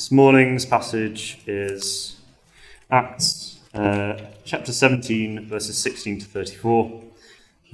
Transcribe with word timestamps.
This 0.00 0.10
morning's 0.10 0.64
passage 0.64 1.42
is 1.46 2.16
Acts 2.90 3.60
uh, 3.74 4.14
chapter 4.46 4.72
17, 4.72 5.46
verses 5.46 5.76
16 5.76 6.20
to 6.20 6.24
34. 6.24 7.04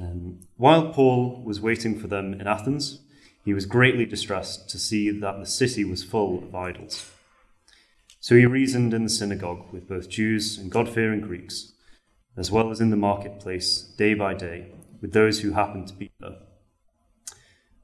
Um, 0.01 0.41
while 0.57 0.89
Paul 0.89 1.41
was 1.45 1.61
waiting 1.61 1.97
for 1.97 2.09
them 2.09 2.35
in 2.35 2.49
Athens, 2.49 2.99
he 3.45 3.55
was 3.55 3.65
greatly 3.65 4.05
distressed 4.05 4.69
to 4.71 4.77
see 4.77 5.09
that 5.13 5.39
the 5.39 5.47
city 5.47 5.85
was 5.85 6.03
full 6.03 6.43
of 6.43 6.53
idols. 6.53 7.09
So 8.19 8.35
he 8.35 8.45
reasoned 8.45 8.93
in 8.93 9.05
the 9.05 9.09
synagogue 9.09 9.73
with 9.73 9.87
both 9.87 10.09
Jews 10.09 10.59
and 10.59 10.69
God 10.69 10.89
fearing 10.89 11.21
Greeks, 11.21 11.75
as 12.37 12.51
well 12.51 12.73
as 12.73 12.81
in 12.81 12.91
the 12.91 12.97
marketplace 12.97 13.83
day 13.97 14.15
by 14.15 14.35
day 14.35 14.73
with 15.01 15.13
those 15.13 15.43
who 15.43 15.53
happened 15.53 15.87
to 15.87 15.95
be 15.95 16.11
there. 16.19 16.39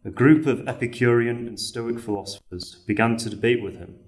A 0.05 0.11
group 0.11 0.49
of 0.49 0.67
Epicurean 0.67 1.47
and 1.47 1.61
Stoic 1.61 2.01
philosophers 2.01 2.83
began 2.89 3.17
to 3.19 3.31
debate 3.31 3.63
with 3.63 3.79
him. 3.79 4.01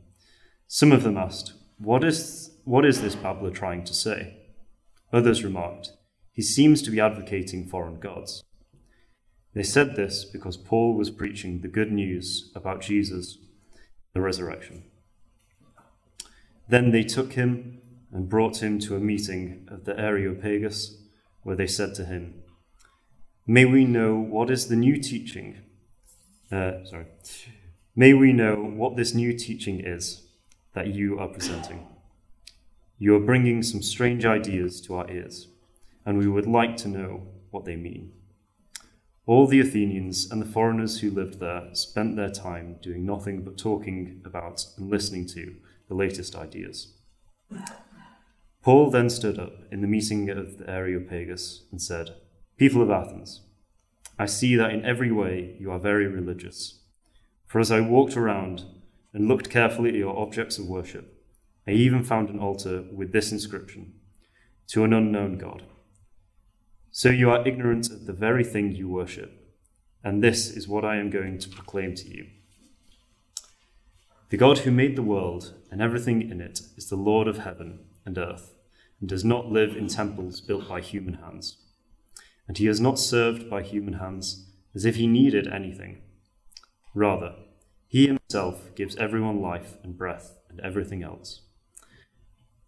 Some 0.75 0.91
of 0.91 1.05
them 1.05 1.17
asked, 1.17 1.53
What 1.79 2.03
is, 2.03 2.51
what 2.65 2.85
is 2.85 3.01
this 3.01 3.15
babbler 3.15 3.53
trying 3.53 3.85
to 3.85 3.95
say? 3.95 4.39
Others 5.13 5.45
remarked, 5.45 5.93
He 6.33 6.43
seems 6.43 6.83
to 6.83 6.91
be 6.91 6.99
advocating 6.99 7.69
foreign 7.69 8.01
gods. 8.01 8.43
They 9.55 9.63
said 9.63 9.95
this 9.95 10.25
because 10.25 10.57
Paul 10.57 10.97
was 10.97 11.11
preaching 11.11 11.61
the 11.61 11.69
good 11.69 11.93
news 11.93 12.51
about 12.57 12.81
Jesus, 12.81 13.39
the 14.15 14.21
resurrection. 14.21 14.83
Then 16.69 16.91
they 16.91 17.05
took 17.05 17.35
him 17.35 17.81
and 18.11 18.29
brought 18.29 18.61
him 18.61 18.81
to 18.81 18.97
a 18.97 19.01
meeting 19.01 19.69
of 19.71 19.85
the 19.85 19.97
Areopagus, 19.97 20.97
where 21.45 21.55
they 21.55 21.69
said 21.69 21.95
to 21.95 22.05
him, 22.05 22.43
May 23.47 23.65
we 23.65 23.85
know 23.85 24.17
what 24.17 24.51
is 24.51 24.67
the 24.67 24.75
new 24.75 25.01
teaching? 25.01 25.57
Uh, 26.51 26.85
sorry. 26.85 27.07
May 27.95 28.13
we 28.13 28.33
know 28.33 28.57
what 28.57 28.97
this 28.97 29.15
new 29.15 29.39
teaching 29.39 29.79
is 29.79 30.24
that 30.75 30.89
you 30.89 31.19
are 31.19 31.29
presenting. 31.29 31.87
You 32.99 33.17
are 33.17 33.21
bringing 33.21 33.63
some 33.63 33.83
strange 33.83 34.25
ideas 34.25 34.81
to 34.83 34.95
our 34.95 35.11
ears, 35.11 35.49
and 36.05 36.19
we 36.19 36.29
would 36.29 36.47
like 36.47 36.77
to 36.79 36.89
know 36.89 37.23
what 37.51 37.65
they 37.65 37.77
mean. 37.77 38.13
All 39.27 39.47
the 39.47 39.61
Athenians 39.61 40.31
and 40.31 40.43
the 40.43 40.47
foreigners 40.47 41.01
who 41.01 41.11
lived 41.11 41.41
there 41.41 41.71
spent 41.73 42.15
their 42.15 42.31
time 42.31 42.77
doing 42.83 43.07
nothing 43.07 43.43
but 43.43 43.57
talking 43.57 44.21
about 44.25 44.67
and 44.77 44.91
listening 44.91 45.27
to 45.29 45.57
the 45.89 45.95
latest 45.95 46.37
ideas. 46.37 46.93
Paul 48.63 48.91
then 48.91 49.09
stood 49.09 49.39
up 49.39 49.61
in 49.71 49.81
the 49.81 49.87
meeting 49.87 50.29
of 50.29 50.59
the 50.59 50.69
Areopagus 50.69 51.65
and 51.71 51.81
said, 51.81 52.17
People 52.57 52.83
of 52.83 52.91
Athens, 52.91 53.41
I 54.19 54.27
see 54.27 54.57
that 54.57 54.73
in 54.73 54.85
every 54.85 55.11
way 55.11 55.57
you 55.59 55.71
are 55.71 55.79
very 55.79 56.07
religious. 56.07 56.81
For 57.47 57.61
as 57.61 57.71
I 57.71 57.81
walked 57.81 58.17
around 58.17 58.65
and 59.15 59.27
looked 59.29 59.49
carefully 59.49 59.89
at 59.91 59.95
your 59.95 60.19
objects 60.19 60.59
of 60.59 60.67
worship, 60.67 61.25
I 61.67 61.71
even 61.71 62.03
found 62.03 62.29
an 62.29 62.39
altar 62.39 62.85
with 62.93 63.13
this 63.13 63.33
inscription 63.33 63.95
To 64.69 64.85
an 64.85 64.93
unknown 64.93 65.39
God. 65.39 65.63
So 66.91 67.09
you 67.09 67.31
are 67.31 67.47
ignorant 67.47 67.91
of 67.91 68.05
the 68.05 68.13
very 68.13 68.45
thing 68.45 68.73
you 68.73 68.89
worship, 68.89 69.31
and 70.03 70.23
this 70.23 70.51
is 70.51 70.69
what 70.69 70.85
I 70.85 70.97
am 70.97 71.09
going 71.09 71.39
to 71.39 71.49
proclaim 71.49 71.95
to 71.95 72.09
you. 72.09 72.27
The 74.29 74.37
God 74.37 74.59
who 74.59 74.71
made 74.71 74.97
the 74.97 75.03
world 75.03 75.55
and 75.71 75.81
everything 75.81 76.21
in 76.31 76.41
it 76.41 76.61
is 76.77 76.89
the 76.89 76.97
Lord 76.97 77.29
of 77.29 77.39
heaven 77.39 77.87
and 78.05 78.19
earth, 78.19 78.53
and 79.01 79.09
does 79.09 79.25
not 79.25 79.47
live 79.51 79.77
in 79.77 79.89
temples 79.89 80.41
built 80.41 80.69
by 80.69 80.81
human 80.81 81.15
hands 81.15 81.65
and 82.47 82.59
he 82.59 82.67
is 82.67 82.81
not 82.81 82.99
served 82.99 83.49
by 83.49 83.63
human 83.63 83.95
hands 83.95 84.51
as 84.75 84.85
if 84.85 84.97
he 84.97 85.07
needed 85.07 85.49
anything. 85.49 86.03
Rather, 86.95 87.35
he 87.95 88.09
himself 88.09 88.75
gives 88.75 88.97
everyone 88.97 89.41
life 89.41 89.77
and 89.85 89.97
breath 89.97 90.37
and 90.51 90.59
everything 90.63 91.05
else. 91.05 91.43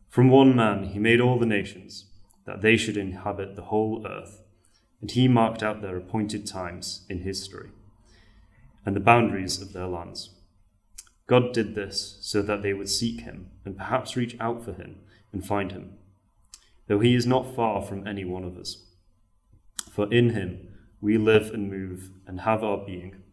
From 0.08 0.30
one 0.30 0.54
man 0.54 0.84
he 0.84 1.00
made 1.00 1.20
all 1.20 1.36
the 1.36 1.44
nations, 1.44 2.04
that 2.44 2.62
they 2.62 2.76
should 2.76 2.96
inhabit 2.96 3.56
the 3.56 3.64
whole 3.64 4.06
earth, 4.06 4.44
and 5.00 5.10
he 5.10 5.26
marked 5.26 5.64
out 5.64 5.82
their 5.82 5.96
appointed 5.96 6.46
times 6.46 7.04
in 7.10 7.22
history 7.22 7.70
and 8.84 8.94
the 8.94 9.00
boundaries 9.00 9.60
of 9.60 9.72
their 9.72 9.88
lands. 9.88 10.30
God 11.26 11.52
did 11.52 11.74
this 11.74 12.18
so 12.20 12.40
that 12.42 12.62
they 12.62 12.72
would 12.72 12.88
seek 12.88 13.22
him 13.22 13.50
and 13.64 13.76
perhaps 13.76 14.16
reach 14.16 14.36
out 14.38 14.64
for 14.64 14.74
him 14.74 15.00
and 15.32 15.44
find 15.44 15.72
him, 15.72 15.94
though 16.86 17.00
he 17.00 17.16
is 17.16 17.26
not 17.26 17.52
far 17.52 17.82
from 17.82 18.06
any 18.06 18.24
one 18.24 18.44
of 18.44 18.56
us. 18.56 18.86
For 19.90 20.08
in 20.14 20.30
him 20.30 20.68
we 21.00 21.18
live 21.18 21.52
and 21.52 21.68
move 21.68 22.10
and 22.28 22.42
have 22.42 22.62
our 22.62 22.78
being. 22.78 23.24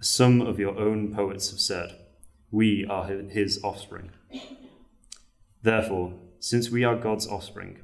Some 0.00 0.40
of 0.40 0.58
your 0.58 0.78
own 0.78 1.14
poets 1.14 1.50
have 1.50 1.60
said, 1.60 1.96
We 2.50 2.86
are 2.86 3.06
his 3.06 3.62
offspring. 3.62 4.10
Therefore, 5.62 6.14
since 6.38 6.70
we 6.70 6.84
are 6.84 6.96
God's 6.96 7.26
offspring, 7.26 7.80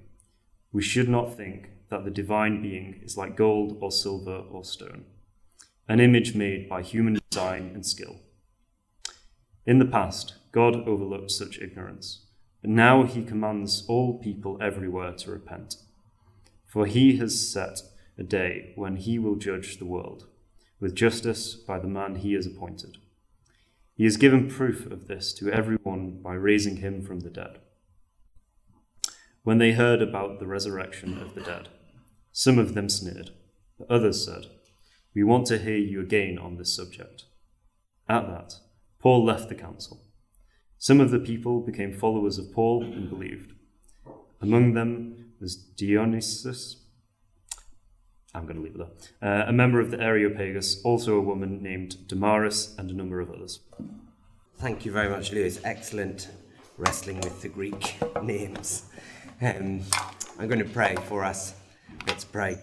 we 0.72 0.82
should 0.82 1.08
not 1.08 1.36
think 1.36 1.70
that 1.88 2.04
the 2.04 2.10
divine 2.10 2.62
being 2.62 3.00
is 3.02 3.16
like 3.16 3.36
gold 3.36 3.78
or 3.80 3.90
silver 3.90 4.44
or 4.50 4.64
stone, 4.64 5.04
an 5.88 6.00
image 6.00 6.34
made 6.34 6.68
by 6.68 6.82
human 6.82 7.18
design 7.30 7.72
and 7.74 7.84
skill. 7.84 8.20
In 9.66 9.78
the 9.78 9.84
past, 9.84 10.34
God 10.52 10.76
overlooked 10.88 11.30
such 11.30 11.58
ignorance, 11.60 12.26
but 12.60 12.70
now 12.70 13.02
he 13.02 13.24
commands 13.24 13.84
all 13.88 14.18
people 14.18 14.58
everywhere 14.60 15.12
to 15.12 15.30
repent 15.30 15.76
for 16.74 16.86
he 16.86 17.18
has 17.18 17.48
set 17.52 17.82
a 18.18 18.24
day 18.24 18.72
when 18.74 18.96
he 18.96 19.16
will 19.16 19.36
judge 19.36 19.78
the 19.78 19.84
world 19.84 20.26
with 20.84 20.94
justice 20.94 21.54
by 21.54 21.78
the 21.78 21.88
man 21.88 22.16
he 22.16 22.34
has 22.34 22.44
appointed. 22.44 22.98
He 23.96 24.04
has 24.04 24.18
given 24.18 24.50
proof 24.50 24.84
of 24.84 25.08
this 25.08 25.32
to 25.32 25.50
everyone 25.50 26.20
by 26.22 26.34
raising 26.34 26.76
him 26.76 27.00
from 27.00 27.20
the 27.20 27.30
dead. 27.30 27.58
When 29.44 29.56
they 29.56 29.72
heard 29.72 30.02
about 30.02 30.40
the 30.40 30.46
resurrection 30.46 31.22
of 31.22 31.34
the 31.34 31.40
dead, 31.40 31.70
some 32.32 32.58
of 32.58 32.74
them 32.74 32.90
sneered, 32.90 33.30
but 33.78 33.90
others 33.90 34.26
said, 34.26 34.44
We 35.14 35.24
want 35.24 35.46
to 35.46 35.56
hear 35.56 35.78
you 35.78 36.02
again 36.02 36.36
on 36.36 36.58
this 36.58 36.76
subject. 36.76 37.24
At 38.06 38.26
that, 38.26 38.56
Paul 38.98 39.24
left 39.24 39.48
the 39.48 39.54
council. 39.54 40.02
Some 40.76 41.00
of 41.00 41.10
the 41.10 41.18
people 41.18 41.60
became 41.60 41.94
followers 41.94 42.36
of 42.36 42.52
Paul 42.52 42.82
and 42.82 43.08
believed. 43.08 43.54
Among 44.42 44.74
them 44.74 45.32
was 45.40 45.56
Dionysius. 45.56 46.83
I'm 48.34 48.46
going 48.46 48.56
to 48.56 48.62
leave 48.62 48.74
it 48.74 48.86
there. 49.20 49.40
Uh, 49.40 49.48
a 49.48 49.52
member 49.52 49.80
of 49.80 49.90
the 49.90 50.00
Areopagus, 50.00 50.82
also 50.82 51.16
a 51.16 51.20
woman 51.20 51.62
named 51.62 52.08
Damaris, 52.08 52.74
and 52.76 52.90
a 52.90 52.94
number 52.94 53.20
of 53.20 53.30
others. 53.30 53.60
Thank 54.58 54.84
you 54.84 54.92
very 54.92 55.08
much, 55.08 55.32
Lewis. 55.32 55.60
Excellent 55.64 56.28
wrestling 56.76 57.20
with 57.20 57.42
the 57.42 57.48
Greek 57.48 57.96
names. 58.22 58.86
Um, 59.40 59.82
I'm 60.38 60.48
going 60.48 60.58
to 60.58 60.64
pray 60.64 60.96
for 61.06 61.24
us. 61.24 61.54
Let's 62.06 62.24
pray. 62.24 62.58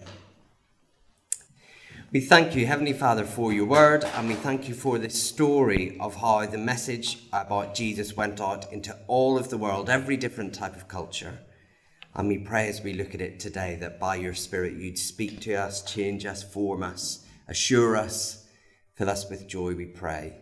We 2.12 2.20
thank 2.20 2.54
you, 2.54 2.66
Heavenly 2.66 2.92
Father, 2.92 3.24
for 3.24 3.54
your 3.54 3.64
word, 3.64 4.04
and 4.04 4.28
we 4.28 4.34
thank 4.34 4.68
you 4.68 4.74
for 4.74 4.98
this 4.98 5.22
story 5.22 5.96
of 5.98 6.16
how 6.16 6.44
the 6.44 6.58
message 6.58 7.20
about 7.32 7.74
Jesus 7.74 8.14
went 8.14 8.38
out 8.38 8.70
into 8.70 8.94
all 9.06 9.38
of 9.38 9.48
the 9.48 9.56
world, 9.56 9.88
every 9.88 10.18
different 10.18 10.52
type 10.52 10.76
of 10.76 10.88
culture. 10.88 11.38
And 12.14 12.28
we 12.28 12.38
pray 12.38 12.68
as 12.68 12.82
we 12.82 12.92
look 12.92 13.14
at 13.14 13.22
it 13.22 13.40
today 13.40 13.76
that 13.80 13.98
by 13.98 14.16
your 14.16 14.34
Spirit 14.34 14.74
you'd 14.74 14.98
speak 14.98 15.40
to 15.42 15.54
us, 15.54 15.82
change 15.82 16.26
us, 16.26 16.42
form 16.42 16.82
us, 16.82 17.24
assure 17.48 17.96
us, 17.96 18.46
fill 18.94 19.08
us 19.08 19.30
with 19.30 19.48
joy, 19.48 19.74
we 19.74 19.86
pray. 19.86 20.36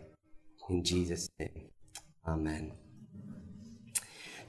In 0.69 0.83
Jesus' 0.83 1.29
name. 1.39 1.69
Amen. 2.27 2.73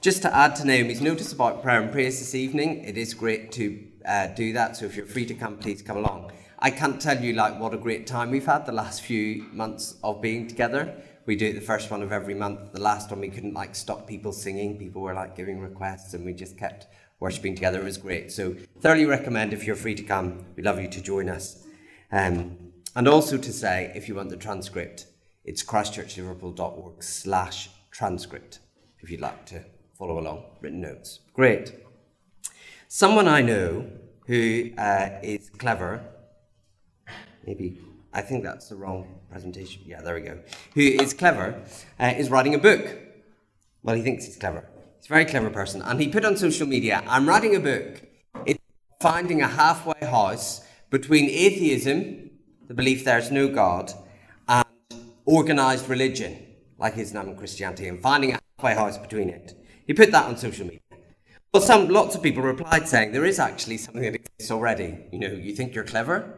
Just 0.01 0.21
to 0.23 0.35
add 0.35 0.57
to 0.57 0.65
Naomi's 0.65 0.99
notice 0.99 1.31
about 1.31 1.63
prayer 1.63 1.81
and 1.81 1.89
praise 1.89 2.19
this 2.19 2.35
evening, 2.35 2.83
it 2.83 2.97
is 2.97 3.13
great 3.13 3.53
to 3.53 3.87
uh, 4.05 4.27
do 4.27 4.51
that. 4.51 4.75
So 4.75 4.85
if 4.85 4.97
you're 4.97 5.05
free 5.05 5.25
to 5.25 5.33
come, 5.33 5.57
please 5.57 5.81
come 5.81 5.95
along. 5.95 6.33
I 6.59 6.71
can't 6.71 6.99
tell 6.99 7.23
you 7.23 7.33
like 7.33 7.57
what 7.57 7.73
a 7.73 7.77
great 7.77 8.05
time 8.05 8.31
we've 8.31 8.45
had 8.45 8.65
the 8.65 8.73
last 8.73 9.01
few 9.01 9.43
months 9.53 9.95
of 10.03 10.21
being 10.21 10.47
together. 10.47 10.93
We 11.25 11.37
do 11.37 11.47
it 11.47 11.53
the 11.53 11.61
first 11.61 11.89
one 11.89 12.01
of 12.01 12.11
every 12.11 12.33
month. 12.33 12.73
The 12.73 12.81
last 12.81 13.09
one 13.11 13.21
we 13.21 13.29
couldn't 13.29 13.53
like 13.53 13.75
stop 13.75 14.05
people 14.05 14.33
singing. 14.33 14.77
People 14.77 15.01
were 15.01 15.13
like 15.13 15.37
giving 15.37 15.61
requests, 15.61 16.13
and 16.13 16.25
we 16.25 16.33
just 16.33 16.57
kept 16.57 16.87
worshipping 17.23 17.55
together. 17.55 17.79
It 17.79 17.85
was 17.85 17.97
great. 17.97 18.33
So 18.33 18.53
thoroughly 18.81 19.05
recommend 19.05 19.53
if 19.53 19.65
you're 19.65 19.77
free 19.77 19.95
to 19.95 20.03
come. 20.03 20.45
We'd 20.57 20.65
love 20.65 20.81
you 20.81 20.89
to 20.89 21.01
join 21.01 21.29
us. 21.29 21.65
Um, 22.11 22.57
and 22.97 23.07
also 23.07 23.37
to 23.37 23.53
say, 23.53 23.93
if 23.95 24.09
you 24.09 24.15
want 24.15 24.29
the 24.29 24.35
transcript, 24.35 25.07
it's 25.45 25.63
christchurchliverpool.org 25.63 27.01
slash 27.01 27.69
transcript 27.91 28.59
if 28.99 29.09
you'd 29.09 29.21
like 29.21 29.45
to 29.45 29.63
follow 29.97 30.19
along, 30.19 30.43
written 30.59 30.81
notes. 30.81 31.21
Great. 31.33 31.73
Someone 32.89 33.29
I 33.29 33.41
know 33.41 33.89
who 34.27 34.71
uh, 34.77 35.09
is 35.23 35.49
clever, 35.49 36.03
maybe, 37.47 37.79
I 38.13 38.21
think 38.21 38.43
that's 38.43 38.67
the 38.67 38.75
wrong 38.75 39.07
presentation. 39.31 39.81
Yeah, 39.85 40.01
there 40.01 40.15
we 40.15 40.21
go. 40.21 40.39
Who 40.75 40.81
is 40.81 41.13
clever, 41.13 41.63
uh, 41.97 42.13
is 42.17 42.29
writing 42.29 42.53
a 42.53 42.59
book. 42.59 42.97
Well, 43.81 43.95
he 43.95 44.01
thinks 44.01 44.25
he's 44.25 44.35
clever. 44.35 44.67
He's 45.03 45.09
a 45.09 45.15
very 45.15 45.25
clever 45.25 45.49
person. 45.49 45.81
And 45.81 45.99
he 45.99 46.07
put 46.07 46.23
on 46.23 46.37
social 46.37 46.65
media, 46.65 47.03
I'm 47.05 47.27
writing 47.27 47.57
a 47.57 47.59
book. 47.59 48.01
It's 48.45 48.63
finding 49.01 49.41
a 49.41 49.49
halfway 49.49 49.99
house 49.99 50.65
between 50.91 51.25
atheism, 51.29 52.29
the 52.69 52.73
belief 52.73 53.03
there's 53.03 53.29
no 53.29 53.49
God, 53.49 53.91
and 54.47 54.65
organized 55.25 55.89
religion, 55.89 56.37
like 56.77 56.97
Islam 56.97 57.27
and 57.27 57.37
Christianity, 57.37 57.89
and 57.89 58.01
finding 58.01 58.31
a 58.31 58.39
halfway 58.57 58.75
house 58.75 58.97
between 58.97 59.27
it. 59.27 59.53
He 59.85 59.93
put 59.93 60.11
that 60.13 60.27
on 60.27 60.37
social 60.37 60.67
media. 60.67 60.79
Well, 61.53 61.61
some 61.61 61.89
lots 61.89 62.15
of 62.15 62.23
people 62.23 62.41
replied 62.41 62.87
saying 62.87 63.11
there 63.11 63.25
is 63.25 63.39
actually 63.39 63.79
something 63.79 64.03
that 64.03 64.15
exists 64.15 64.51
already. 64.51 64.99
You 65.11 65.19
know, 65.19 65.33
you 65.33 65.53
think 65.53 65.75
you're 65.75 65.83
clever? 65.83 66.33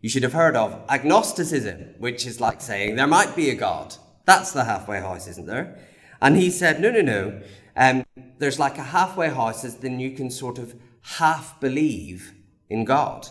You 0.00 0.08
should 0.08 0.24
have 0.24 0.32
heard 0.32 0.56
of 0.56 0.82
agnosticism, 0.88 1.94
which 1.98 2.26
is 2.26 2.40
like 2.40 2.60
saying 2.60 2.96
there 2.96 3.06
might 3.06 3.36
be 3.36 3.50
a 3.50 3.54
God. 3.54 3.94
That's 4.24 4.50
the 4.50 4.64
halfway 4.64 4.98
house, 4.98 5.28
isn't 5.28 5.46
there? 5.46 5.78
And 6.20 6.36
he 6.36 6.50
said, 6.50 6.80
no, 6.80 6.90
no, 6.90 7.00
no. 7.00 7.40
Um, 7.76 8.04
there's 8.38 8.58
like 8.58 8.78
a 8.78 8.82
halfway 8.82 9.28
house, 9.28 9.64
as 9.64 9.76
then 9.76 10.00
you 10.00 10.12
can 10.12 10.30
sort 10.30 10.58
of 10.58 10.74
half 11.02 11.60
believe 11.60 12.32
in 12.68 12.84
God. 12.84 13.28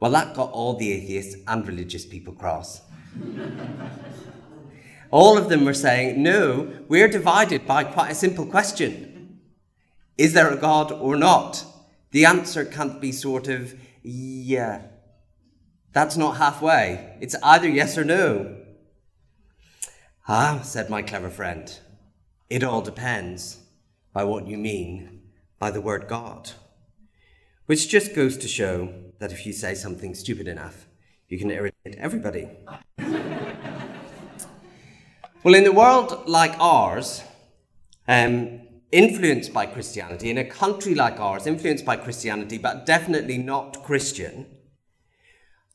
Well, 0.00 0.10
that 0.12 0.34
got 0.34 0.50
all 0.50 0.76
the 0.76 0.92
atheists 0.92 1.36
and 1.46 1.66
religious 1.66 2.04
people 2.04 2.34
cross. 2.34 2.82
all 5.10 5.38
of 5.38 5.48
them 5.48 5.64
were 5.64 5.74
saying, 5.74 6.22
no, 6.22 6.72
we're 6.88 7.08
divided 7.08 7.66
by 7.66 7.84
quite 7.84 8.10
a 8.10 8.14
simple 8.14 8.46
question. 8.46 9.40
Is 10.18 10.32
there 10.32 10.50
a 10.50 10.56
God 10.56 10.92
or 10.92 11.16
not? 11.16 11.64
The 12.10 12.24
answer 12.24 12.64
can't 12.64 13.00
be 13.00 13.12
sort 13.12 13.48
of, 13.48 13.74
yeah. 14.02 14.82
That's 15.92 16.16
not 16.16 16.36
halfway. 16.36 17.16
It's 17.20 17.36
either 17.42 17.68
yes 17.68 17.96
or 17.96 18.04
no. 18.04 18.56
Ah, 20.28 20.60
said 20.62 20.90
my 20.90 21.02
clever 21.02 21.30
friend, 21.30 21.78
it 22.50 22.62
all 22.62 22.82
depends 22.82 23.58
by 24.12 24.24
what 24.24 24.46
you 24.46 24.56
mean 24.58 25.22
by 25.58 25.70
the 25.70 25.80
word 25.80 26.06
God. 26.08 26.50
Which 27.66 27.88
just 27.88 28.14
goes 28.14 28.36
to 28.38 28.48
show 28.48 28.92
that 29.18 29.32
if 29.32 29.46
you 29.46 29.52
say 29.52 29.74
something 29.74 30.14
stupid 30.14 30.46
enough, 30.46 30.86
you 31.28 31.38
can 31.38 31.50
irritate 31.50 31.96
everybody. 31.96 32.48
well, 35.42 35.54
in 35.54 35.66
a 35.66 35.72
world 35.72 36.28
like 36.28 36.54
ours, 36.60 37.22
um, 38.06 38.60
influenced 38.92 39.52
by 39.52 39.66
Christianity, 39.66 40.30
in 40.30 40.38
a 40.38 40.44
country 40.44 40.94
like 40.94 41.18
ours, 41.18 41.46
influenced 41.46 41.84
by 41.84 41.96
Christianity, 41.96 42.58
but 42.58 42.84
definitely 42.86 43.38
not 43.38 43.82
Christian, 43.82 44.46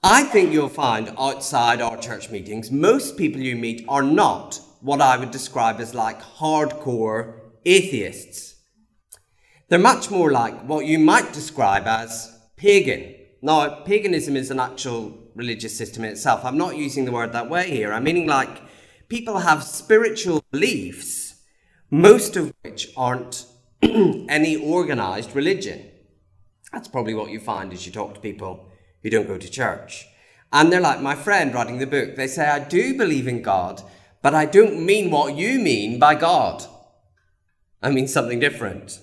I 0.01 0.23
think 0.23 0.53
you'll 0.53 0.69
find 0.69 1.11
outside 1.17 1.81
our 1.81 1.97
church 1.97 2.29
meetings, 2.29 2.71
most 2.71 3.17
people 3.17 3.41
you 3.41 3.57
meet 3.57 3.83
are 3.89 4.03
not 4.03 4.61
what 4.81 5.01
I 5.01 5.17
would 5.17 5.31
describe 5.31 5.79
as 5.79 5.93
like 5.93 6.21
hardcore 6.21 7.39
atheists. 7.65 8.55
They're 9.67 9.79
much 9.79 10.09
more 10.09 10.31
like 10.31 10.61
what 10.63 10.85
you 10.85 10.97
might 10.99 11.33
describe 11.33 11.85
as 11.85 12.35
pagan. 12.55 13.15
Now, 13.41 13.81
paganism 13.81 14.35
is 14.35 14.51
an 14.51 14.59
actual 14.59 15.17
religious 15.35 15.77
system 15.77 16.03
in 16.03 16.11
itself. 16.11 16.43
I'm 16.43 16.57
not 16.57 16.77
using 16.77 17.05
the 17.05 17.11
word 17.11 17.33
that 17.33 17.49
way 17.49 17.69
here. 17.69 17.93
I'm 17.93 18.03
meaning 18.03 18.27
like 18.27 18.61
people 19.07 19.39
have 19.39 19.63
spiritual 19.63 20.43
beliefs 20.51 21.29
most 21.91 22.35
of 22.35 22.53
which 22.61 22.91
aren't 22.95 23.45
any 23.81 24.55
organized 24.55 25.35
religion. 25.35 25.89
That's 26.71 26.87
probably 26.87 27.13
what 27.13 27.31
you 27.31 27.39
find 27.39 27.73
as 27.73 27.85
you 27.85 27.91
talk 27.91 28.13
to 28.13 28.19
people 28.19 28.69
who 29.01 29.09
don't 29.09 29.27
go 29.27 29.37
to 29.37 29.49
church. 29.49 30.07
And 30.51 30.71
they're 30.71 30.81
like 30.81 31.01
my 31.01 31.15
friend 31.15 31.53
writing 31.53 31.79
the 31.79 31.87
book. 31.87 32.15
They 32.15 32.27
say, 32.27 32.47
I 32.47 32.59
do 32.59 32.97
believe 32.97 33.27
in 33.27 33.41
God, 33.41 33.81
but 34.21 34.33
I 34.33 34.45
don't 34.45 34.85
mean 34.85 35.11
what 35.11 35.35
you 35.35 35.59
mean 35.59 35.99
by 35.99 36.15
God. 36.15 36.65
I 37.81 37.91
mean 37.91 38.07
something 38.07 38.39
different. 38.39 38.99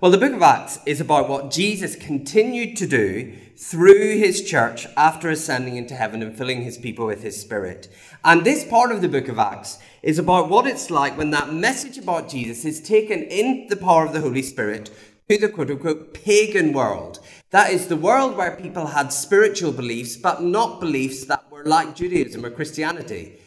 Well, 0.00 0.10
the 0.10 0.18
book 0.18 0.34
of 0.34 0.42
Acts 0.42 0.78
is 0.84 1.00
about 1.00 1.28
what 1.28 1.50
Jesus 1.50 1.96
continued 1.96 2.76
to 2.76 2.86
do 2.86 3.32
through 3.56 4.18
his 4.18 4.42
church 4.42 4.86
after 4.96 5.30
ascending 5.30 5.76
into 5.76 5.94
heaven 5.94 6.22
and 6.22 6.36
filling 6.36 6.62
his 6.62 6.76
people 6.76 7.06
with 7.06 7.22
his 7.22 7.40
spirit. 7.40 7.88
And 8.22 8.44
this 8.44 8.64
part 8.64 8.92
of 8.92 9.00
the 9.00 9.08
book 9.08 9.28
of 9.28 9.38
Acts 9.38 9.78
is 10.02 10.18
about 10.18 10.50
what 10.50 10.66
it's 10.66 10.90
like 10.90 11.16
when 11.16 11.30
that 11.30 11.54
message 11.54 11.96
about 11.96 12.28
Jesus 12.28 12.64
is 12.66 12.82
taken 12.82 13.22
in 13.22 13.68
the 13.68 13.76
power 13.76 14.04
of 14.04 14.12
the 14.12 14.20
Holy 14.20 14.42
Spirit 14.42 14.90
to 15.30 15.38
the 15.38 15.48
quote 15.48 15.70
unquote 15.70 16.12
pagan 16.12 16.72
world. 16.72 17.20
That 17.50 17.70
is 17.70 17.86
the 17.86 17.96
world 17.96 18.36
where 18.36 18.54
people 18.54 18.88
had 18.88 19.12
spiritual 19.12 19.72
beliefs, 19.72 20.16
but 20.16 20.42
not 20.42 20.78
beliefs 20.78 21.24
that 21.24 21.35
like 21.66 21.94
Judaism 21.94 22.44
or 22.44 22.50
Christianity. 22.50 23.40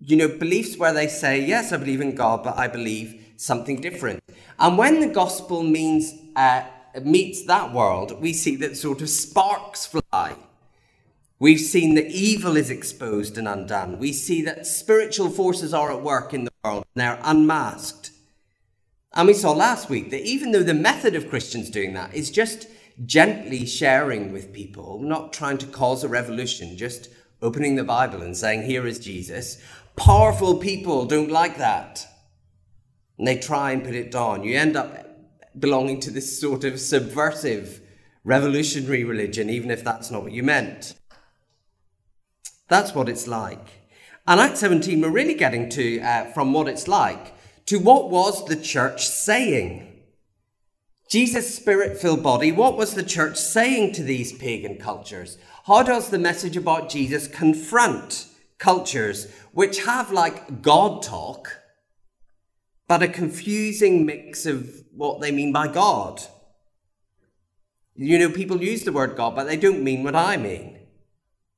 You 0.00 0.16
know, 0.16 0.28
beliefs 0.28 0.76
where 0.76 0.92
they 0.92 1.08
say, 1.08 1.40
yes, 1.44 1.72
I 1.72 1.78
believe 1.78 2.00
in 2.00 2.14
God, 2.14 2.44
but 2.44 2.58
I 2.58 2.68
believe 2.68 3.32
something 3.36 3.80
different. 3.80 4.22
And 4.58 4.78
when 4.78 5.00
the 5.00 5.08
gospel 5.08 5.62
means 5.62 6.12
uh, 6.36 6.64
meets 7.02 7.44
that 7.46 7.72
world, 7.72 8.20
we 8.20 8.32
see 8.32 8.56
that 8.56 8.76
sort 8.76 9.02
of 9.02 9.08
sparks 9.08 9.86
fly. 9.86 10.36
We've 11.38 11.60
seen 11.60 11.94
that 11.96 12.06
evil 12.06 12.56
is 12.56 12.70
exposed 12.70 13.36
and 13.36 13.48
undone. 13.48 13.98
We 13.98 14.12
see 14.12 14.42
that 14.42 14.66
spiritual 14.66 15.30
forces 15.30 15.74
are 15.74 15.90
at 15.90 16.02
work 16.02 16.32
in 16.32 16.44
the 16.44 16.52
world 16.62 16.84
and 16.94 17.02
they're 17.02 17.20
unmasked. 17.22 18.12
And 19.12 19.28
we 19.28 19.34
saw 19.34 19.52
last 19.52 19.88
week 19.88 20.10
that 20.10 20.22
even 20.22 20.52
though 20.52 20.62
the 20.62 20.74
method 20.74 21.14
of 21.14 21.28
Christians 21.28 21.70
doing 21.70 21.94
that 21.94 22.14
is 22.14 22.30
just 22.30 22.68
gently 23.04 23.66
sharing 23.66 24.32
with 24.32 24.52
people, 24.52 25.00
not 25.00 25.32
trying 25.32 25.58
to 25.58 25.66
cause 25.66 26.04
a 26.04 26.08
revolution, 26.08 26.76
just 26.76 27.08
opening 27.44 27.76
the 27.76 27.84
Bible 27.84 28.22
and 28.22 28.36
saying, 28.36 28.62
Here 28.62 28.86
is 28.86 28.98
Jesus, 28.98 29.58
powerful 29.96 30.56
people 30.56 31.04
don't 31.04 31.30
like 31.30 31.58
that 31.58 32.06
and 33.18 33.28
they 33.28 33.36
try 33.36 33.70
and 33.70 33.84
put 33.84 33.94
it 33.94 34.10
down. 34.10 34.42
You 34.42 34.58
end 34.58 34.76
up 34.76 35.06
belonging 35.58 36.00
to 36.00 36.10
this 36.10 36.40
sort 36.40 36.64
of 36.64 36.80
subversive, 36.80 37.80
revolutionary 38.24 39.04
religion, 39.04 39.48
even 39.50 39.70
if 39.70 39.84
that's 39.84 40.10
not 40.10 40.22
what 40.22 40.32
you 40.32 40.42
meant. 40.42 40.94
That's 42.68 42.94
what 42.94 43.08
it's 43.08 43.28
like. 43.28 43.68
And 44.26 44.40
Act 44.40 44.56
17, 44.56 45.00
we're 45.00 45.10
really 45.10 45.34
getting 45.34 45.68
to, 45.70 46.00
uh, 46.00 46.24
from 46.32 46.52
what 46.52 46.66
it's 46.66 46.88
like, 46.88 47.34
to 47.66 47.78
what 47.78 48.10
was 48.10 48.46
the 48.46 48.56
church 48.56 49.06
saying? 49.06 49.90
Jesus' 51.08 51.54
spirit 51.54 51.98
filled 51.98 52.22
body, 52.22 52.50
what 52.50 52.76
was 52.76 52.94
the 52.94 53.02
church 53.02 53.36
saying 53.36 53.92
to 53.92 54.02
these 54.02 54.32
pagan 54.32 54.78
cultures? 54.78 55.38
How 55.66 55.82
does 55.82 56.10
the 56.10 56.18
message 56.18 56.56
about 56.56 56.90
Jesus 56.90 57.26
confront 57.26 58.26
cultures 58.58 59.30
which 59.52 59.84
have 59.84 60.10
like 60.10 60.62
God 60.62 61.02
talk? 61.02 61.64
but 62.86 63.02
a 63.02 63.08
confusing 63.08 64.04
mix 64.04 64.46
of 64.46 64.84
what 64.92 65.20
they 65.20 65.30
mean 65.30 65.52
by 65.52 65.68
God. 65.68 66.22
You 67.96 68.18
know, 68.18 68.30
people 68.30 68.62
use 68.62 68.84
the 68.84 68.92
word 68.92 69.16
God, 69.16 69.34
but 69.34 69.44
they 69.44 69.56
don't 69.56 69.82
mean 69.82 70.02
what 70.02 70.16
I 70.16 70.36
mean. 70.36 70.78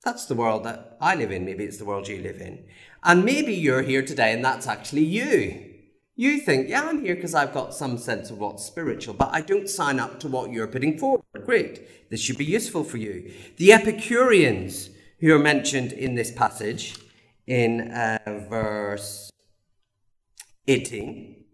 That's 0.05 0.27
the 0.27 0.35
world 0.35 0.65
that 0.65 0.97
I 1.01 1.17
live 1.17 1.33
in. 1.33 1.45
Maybe 1.45 1.65
it's 1.65 1.79
the 1.79 1.85
world 1.85 2.07
you 2.07 2.23
live 2.23 2.41
in. 2.41 2.65
And 3.03 3.25
maybe 3.25 3.55
you're 3.55 3.83
here 3.83 4.03
today 4.03 4.33
and 4.33 4.45
that's 4.45 4.67
actually 4.67 5.05
you. 5.05 5.66
You 6.19 6.41
think, 6.41 6.71
yeah, 6.71 6.89
I'm 6.89 7.03
here 7.05 7.15
because 7.15 7.35
I've 7.35 7.53
got 7.53 7.75
some 7.75 7.99
sense 7.99 8.31
of 8.31 8.39
what's 8.39 8.65
spiritual, 8.65 9.13
but 9.13 9.29
I 9.33 9.43
don't 9.43 9.69
sign 9.69 10.01
up 10.01 10.19
to 10.21 10.29
what 10.29 10.51
you're 10.51 10.67
putting 10.67 10.99
forward. 10.99 11.23
Great. 11.45 12.11
This 12.11 12.21
should 12.21 12.39
be 12.39 12.45
useful 12.45 12.85
for 12.85 12.97
you. 12.97 13.35
The 13.59 13.75
Epicureans, 13.75 14.89
who 15.21 15.35
are 15.35 15.39
mentioned 15.39 15.93
in 15.93 16.15
this 16.15 16.33
passage 16.33 16.97
in 17.47 17.91
uh, 17.91 18.47
verse 18.49 19.31
18, 20.67 21.45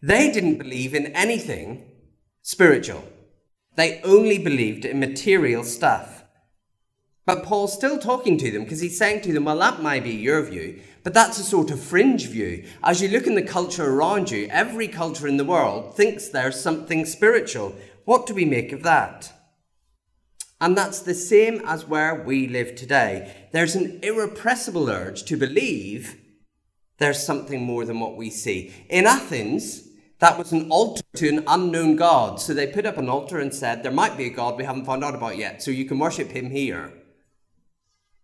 they 0.00 0.30
didn't 0.30 0.58
believe 0.58 0.94
in 0.94 1.06
anything 1.06 1.90
spiritual. 2.40 3.02
They 3.74 4.00
only 4.02 4.38
believed 4.38 4.84
in 4.84 5.00
material 5.00 5.64
stuff. 5.64 6.22
But 7.26 7.42
Paul's 7.42 7.72
still 7.72 7.98
talking 7.98 8.38
to 8.38 8.50
them 8.50 8.62
because 8.62 8.80
he's 8.80 8.98
saying 8.98 9.22
to 9.22 9.32
them, 9.32 9.46
well, 9.46 9.58
that 9.58 9.82
may 9.82 9.98
be 9.98 10.10
your 10.10 10.42
view, 10.42 10.80
but 11.04 11.12
that's 11.12 11.38
a 11.38 11.44
sort 11.44 11.70
of 11.70 11.78
fringe 11.78 12.26
view. 12.28 12.64
As 12.82 13.00
you 13.02 13.08
look 13.08 13.26
in 13.26 13.34
the 13.34 13.42
culture 13.42 13.84
around 13.84 14.30
you, 14.30 14.48
every 14.50 14.88
culture 14.88 15.28
in 15.28 15.36
the 15.36 15.44
world 15.44 15.94
thinks 15.94 16.28
there's 16.28 16.58
something 16.58 17.04
spiritual. 17.04 17.74
What 18.06 18.26
do 18.26 18.34
we 18.34 18.46
make 18.46 18.72
of 18.72 18.82
that? 18.82 19.30
And 20.62 20.76
that's 20.76 21.00
the 21.00 21.14
same 21.14 21.60
as 21.66 21.86
where 21.86 22.14
we 22.14 22.48
live 22.48 22.74
today. 22.74 23.48
There's 23.52 23.74
an 23.74 24.00
irrepressible 24.02 24.88
urge 24.88 25.24
to 25.24 25.36
believe 25.36 26.18
there's 26.96 27.22
something 27.22 27.62
more 27.62 27.84
than 27.84 28.00
what 28.00 28.16
we 28.16 28.30
see. 28.30 28.72
In 28.88 29.04
Athens, 29.04 29.86
that 30.20 30.38
was 30.38 30.52
an 30.52 30.70
altar 30.70 31.02
to 31.16 31.28
an 31.28 31.44
unknown 31.46 31.96
God. 31.96 32.40
So 32.40 32.54
they 32.54 32.66
put 32.66 32.86
up 32.86 32.96
an 32.96 33.10
altar 33.10 33.40
and 33.40 33.52
said, 33.52 33.82
There 33.82 33.92
might 33.92 34.16
be 34.16 34.24
a 34.24 34.30
God 34.30 34.56
we 34.56 34.64
haven't 34.64 34.86
found 34.86 35.04
out 35.04 35.14
about 35.14 35.36
yet, 35.36 35.62
so 35.62 35.70
you 35.70 35.84
can 35.84 35.98
worship 35.98 36.30
him 36.30 36.48
here. 36.48 36.94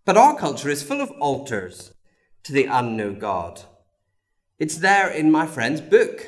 But 0.07 0.17
our 0.17 0.35
culture 0.35 0.71
is 0.71 0.83
full 0.83 1.03
of 1.03 1.11
altars 1.21 1.93
to 2.45 2.53
the 2.53 2.67
unknown 2.67 3.19
God. 3.19 3.63
It's 4.59 4.79
there 4.79 5.09
in 5.09 5.31
my 5.31 5.47
friend's 5.47 5.81
book, 5.81 6.27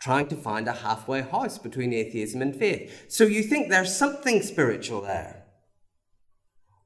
trying 0.00 0.28
to 0.28 0.36
find 0.36 0.66
a 0.66 0.72
halfway 0.72 1.22
house 1.22 1.58
between 1.58 1.92
atheism 1.92 2.42
and 2.42 2.56
faith. 2.56 3.06
So 3.08 3.24
you 3.24 3.42
think 3.42 3.68
there's 3.68 3.96
something 3.96 4.42
spiritual 4.42 5.02
there. 5.02 5.44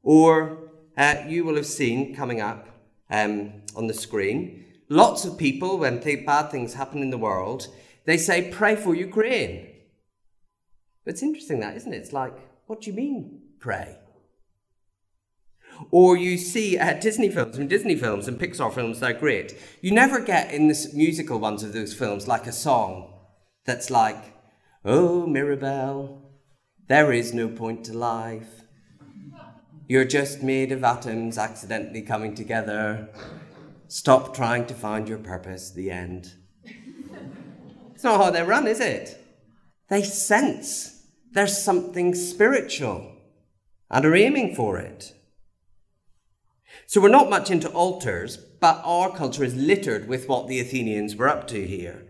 Or 0.03 0.71
uh, 0.97 1.17
you 1.27 1.45
will 1.45 1.57
have 1.57 1.67
seen 1.67 2.15
coming 2.15 2.41
up 2.41 2.69
um, 3.11 3.63
on 3.75 3.87
the 3.87 3.95
screen 3.95 4.67
Lots 4.89 5.25
of 5.25 5.37
people, 5.37 5.79
when 5.79 6.01
th- 6.01 6.25
bad 6.25 6.51
things 6.51 6.75
happen 6.75 7.03
in 7.03 7.11
the 7.11 7.19
world, 7.19 7.67
they 8.05 8.17
say, 8.17 8.51
pray 8.53 8.77
for 8.77 8.95
Ukraine. 8.95 9.69
It's 11.05 11.23
interesting 11.23 11.61
that, 11.61 11.77
isn't 11.77 11.93
it? 11.93 11.97
It's 11.97 12.13
like, 12.13 12.35
what 12.67 12.83
do 12.83 12.91
you 12.91 12.97
mean, 12.97 13.43
pray? 13.59 13.99
Or 15.91 16.17
you 16.17 16.39
see 16.39 16.79
Disney 17.01 17.29
films, 17.29 17.59
and 17.59 17.69
Disney 17.69 17.97
films 17.97 18.29
and 18.29 18.39
Pixar 18.39 18.73
films, 18.73 19.01
they're 19.01 19.13
great. 19.13 19.57
You 19.81 19.93
never 19.93 20.21
get 20.21 20.53
in 20.53 20.69
the 20.69 20.91
musical 20.95 21.39
ones 21.39 21.63
of 21.63 21.73
those 21.73 21.95
films 21.95 22.27
like 22.27 22.47
a 22.47 22.53
song 22.53 23.13
that's 23.65 23.91
like, 23.91 24.35
Oh, 24.85 25.27
Mirabel, 25.27 26.23
there 26.89 27.13
is 27.13 27.35
no 27.35 27.49
point 27.49 27.85
to 27.85 27.93
life. 27.93 28.63
You're 29.89 30.05
just 30.05 30.43
made 30.43 30.73
of 30.73 30.85
atoms 30.85 31.39
accidentally 31.39 32.03
coming 32.03 32.35
together. 32.35 33.09
Stop 33.89 34.35
trying 34.35 34.67
to 34.67 34.75
find 34.75 35.09
your 35.09 35.19
purpose, 35.19 35.71
the 35.71 35.91
end. 35.91 36.33
it's 37.95 38.05
not 38.05 38.23
how 38.23 38.31
they 38.31 38.43
run, 38.43 38.67
is 38.67 38.81
it? 38.81 39.21
They 39.89 40.03
sense 40.03 41.07
there's 41.33 41.63
something 41.63 42.15
spiritual 42.15 43.13
and 43.91 44.05
are 44.05 44.15
aiming 44.15 44.55
for 44.55 44.79
it. 44.79 45.13
So 46.89 47.01
we're 47.01 47.09
not 47.09 47.31
much 47.31 47.51
into 47.51 47.69
altars, 47.71 48.37
but 48.37 48.81
our 48.85 49.11
culture 49.11 49.43
is 49.43 49.57
littered 49.57 50.07
with 50.07 50.29
what 50.29 50.47
the 50.47 50.61
Athenians 50.61 51.17
were 51.17 51.29
up 51.29 51.49
to 51.49 51.67
here. 51.67 52.07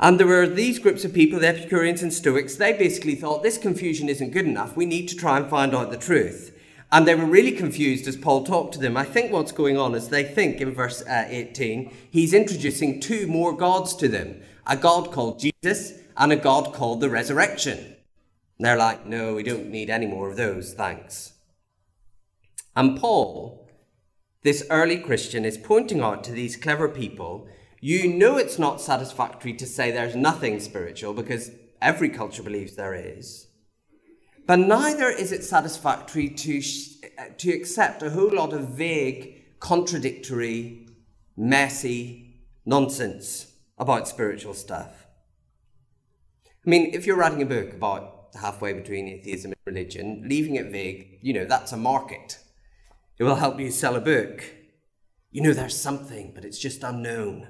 And 0.00 0.18
there 0.18 0.26
were 0.26 0.48
these 0.48 0.78
groups 0.78 1.04
of 1.04 1.14
people, 1.14 1.38
the 1.38 1.48
Epicureans 1.48 2.02
and 2.02 2.12
Stoics, 2.12 2.56
they 2.56 2.72
basically 2.72 3.14
thought 3.14 3.42
this 3.42 3.58
confusion 3.58 4.08
isn't 4.08 4.30
good 4.32 4.46
enough, 4.46 4.76
we 4.76 4.86
need 4.86 5.08
to 5.08 5.16
try 5.16 5.36
and 5.36 5.48
find 5.48 5.74
out 5.74 5.90
the 5.90 5.96
truth. 5.96 6.56
And 6.90 7.06
they 7.06 7.14
were 7.14 7.26
really 7.26 7.52
confused 7.52 8.08
as 8.08 8.16
Paul 8.16 8.42
talked 8.42 8.74
to 8.74 8.80
them. 8.80 8.96
I 8.96 9.04
think 9.04 9.30
what's 9.30 9.52
going 9.52 9.78
on 9.78 9.94
is 9.94 10.08
they 10.08 10.24
think 10.24 10.60
in 10.60 10.74
verse 10.74 11.02
uh, 11.02 11.26
18, 11.28 11.94
he's 12.10 12.34
introducing 12.34 12.98
two 12.98 13.28
more 13.28 13.56
gods 13.56 13.94
to 13.96 14.08
them 14.08 14.42
a 14.66 14.76
God 14.76 15.12
called 15.12 15.38
Jesus 15.38 16.00
and 16.16 16.32
a 16.32 16.36
God 16.36 16.72
called 16.72 17.00
the 17.00 17.10
resurrection. 17.10 17.78
And 17.78 18.66
they're 18.66 18.76
like, 18.76 19.06
no, 19.06 19.34
we 19.34 19.42
don't 19.42 19.70
need 19.70 19.90
any 19.90 20.06
more 20.06 20.30
of 20.30 20.36
those, 20.36 20.74
thanks. 20.74 21.34
And 22.76 22.98
Paul, 22.98 23.59
this 24.42 24.64
early 24.70 24.98
Christian, 24.98 25.44
is 25.44 25.58
pointing 25.58 26.00
out 26.00 26.24
to 26.24 26.32
these 26.32 26.56
clever 26.56 26.88
people 26.88 27.48
you 27.82 28.12
know 28.12 28.36
it's 28.36 28.58
not 28.58 28.80
satisfactory 28.80 29.54
to 29.54 29.66
say 29.66 29.90
there's 29.90 30.14
nothing 30.14 30.60
spiritual 30.60 31.14
because 31.14 31.50
every 31.80 32.10
culture 32.10 32.42
believes 32.42 32.76
there 32.76 32.94
is. 32.94 33.46
But 34.46 34.58
neither 34.58 35.08
is 35.08 35.32
it 35.32 35.44
satisfactory 35.44 36.28
to, 36.28 36.62
uh, 37.18 37.24
to 37.38 37.52
accept 37.52 38.02
a 38.02 38.10
whole 38.10 38.34
lot 38.34 38.52
of 38.52 38.68
vague, 38.68 39.58
contradictory, 39.60 40.88
messy 41.36 42.42
nonsense 42.66 43.54
about 43.78 44.08
spiritual 44.08 44.52
stuff. 44.52 45.06
I 46.66 46.68
mean, 46.68 46.90
if 46.92 47.06
you're 47.06 47.16
writing 47.16 47.40
a 47.40 47.46
book 47.46 47.72
about 47.72 48.28
halfway 48.38 48.74
between 48.74 49.08
atheism 49.08 49.52
and 49.52 49.74
religion, 49.74 50.24
leaving 50.26 50.56
it 50.56 50.66
vague, 50.66 51.18
you 51.22 51.32
know, 51.32 51.46
that's 51.46 51.72
a 51.72 51.78
market. 51.78 52.38
It 53.20 53.24
will 53.24 53.34
help 53.34 53.60
you 53.60 53.70
sell 53.70 53.96
a 53.96 54.00
book. 54.00 54.42
You 55.30 55.42
know, 55.42 55.52
there's 55.52 55.78
something, 55.78 56.32
but 56.34 56.42
it's 56.42 56.58
just 56.58 56.82
unknown. 56.82 57.48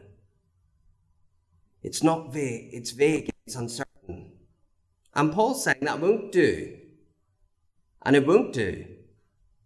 It's 1.80 2.02
not 2.02 2.32
vague, 2.32 2.70
it's 2.72 2.90
vague, 2.90 3.30
it's 3.46 3.54
uncertain. 3.54 4.32
And 5.14 5.32
Paul's 5.32 5.62
saying 5.62 5.78
that 5.82 6.00
won't 6.00 6.32
do. 6.32 6.76
And 8.02 8.16
it 8.16 8.26
won't 8.26 8.52
do 8.52 8.84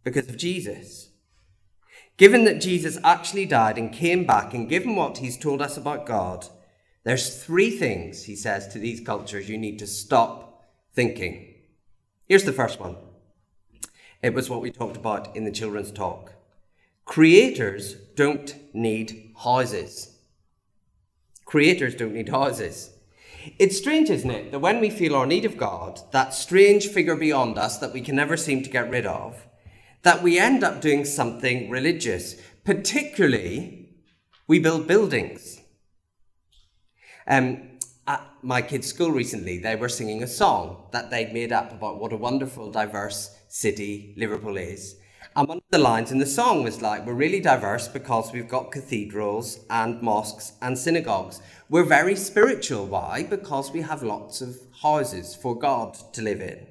because 0.02 0.28
of 0.28 0.36
Jesus. 0.36 1.08
Given 2.18 2.44
that 2.44 2.60
Jesus 2.60 2.98
actually 3.02 3.46
died 3.46 3.78
and 3.78 3.90
came 3.90 4.26
back, 4.26 4.52
and 4.52 4.68
given 4.68 4.96
what 4.96 5.18
he's 5.18 5.38
told 5.38 5.62
us 5.62 5.78
about 5.78 6.04
God, 6.04 6.46
there's 7.04 7.42
three 7.42 7.70
things, 7.70 8.24
he 8.24 8.36
says, 8.36 8.68
to 8.68 8.78
these 8.78 9.00
cultures 9.00 9.48
you 9.48 9.56
need 9.56 9.78
to 9.78 9.86
stop 9.86 10.64
thinking. 10.92 11.54
Here's 12.26 12.44
the 12.44 12.52
first 12.52 12.78
one. 12.78 12.96
It 14.24 14.32
was 14.32 14.48
what 14.48 14.62
we 14.62 14.70
talked 14.70 14.96
about 14.96 15.36
in 15.36 15.44
the 15.44 15.52
children's 15.52 15.92
talk. 15.92 16.32
Creators 17.04 17.92
don't 18.16 18.54
need 18.74 19.34
houses. 19.36 20.16
Creators 21.44 21.94
don't 21.94 22.14
need 22.14 22.30
houses. 22.30 22.90
It's 23.58 23.76
strange, 23.76 24.08
isn't 24.08 24.30
it, 24.30 24.50
that 24.50 24.60
when 24.60 24.80
we 24.80 24.88
feel 24.88 25.14
our 25.14 25.26
need 25.26 25.44
of 25.44 25.58
God, 25.58 26.00
that 26.12 26.32
strange 26.32 26.86
figure 26.86 27.16
beyond 27.16 27.58
us 27.58 27.76
that 27.76 27.92
we 27.92 28.00
can 28.00 28.16
never 28.16 28.38
seem 28.38 28.62
to 28.62 28.70
get 28.70 28.88
rid 28.88 29.04
of, 29.04 29.46
that 30.04 30.22
we 30.22 30.38
end 30.38 30.64
up 30.64 30.80
doing 30.80 31.04
something 31.04 31.68
religious. 31.68 32.36
Particularly, 32.64 33.90
we 34.46 34.58
build 34.58 34.86
buildings. 34.86 35.60
Um, 37.26 37.78
at 38.06 38.26
my 38.40 38.62
kids' 38.62 38.86
school 38.86 39.10
recently, 39.10 39.58
they 39.58 39.76
were 39.76 39.90
singing 39.90 40.22
a 40.22 40.26
song 40.26 40.86
that 40.92 41.10
they'd 41.10 41.34
made 41.34 41.52
up 41.52 41.72
about 41.72 42.00
what 42.00 42.14
a 42.14 42.16
wonderful, 42.16 42.70
diverse 42.70 43.36
city 43.54 44.12
Liverpool 44.16 44.56
is. 44.56 44.96
And 45.36 45.46
one 45.46 45.58
of 45.58 45.62
the 45.70 45.78
lines 45.78 46.10
in 46.10 46.18
the 46.18 46.26
song 46.26 46.64
was 46.64 46.82
like, 46.82 47.06
We're 47.06 47.14
really 47.14 47.40
diverse 47.40 47.86
because 47.86 48.32
we've 48.32 48.48
got 48.48 48.72
cathedrals 48.72 49.60
and 49.70 50.02
mosques 50.02 50.52
and 50.60 50.76
synagogues. 50.76 51.40
We're 51.70 51.84
very 51.84 52.16
spiritual. 52.16 52.86
Why? 52.86 53.22
Because 53.22 53.70
we 53.70 53.82
have 53.82 54.02
lots 54.02 54.40
of 54.40 54.56
houses 54.82 55.36
for 55.36 55.56
God 55.56 55.94
to 56.14 56.22
live 56.22 56.40
in. 56.40 56.66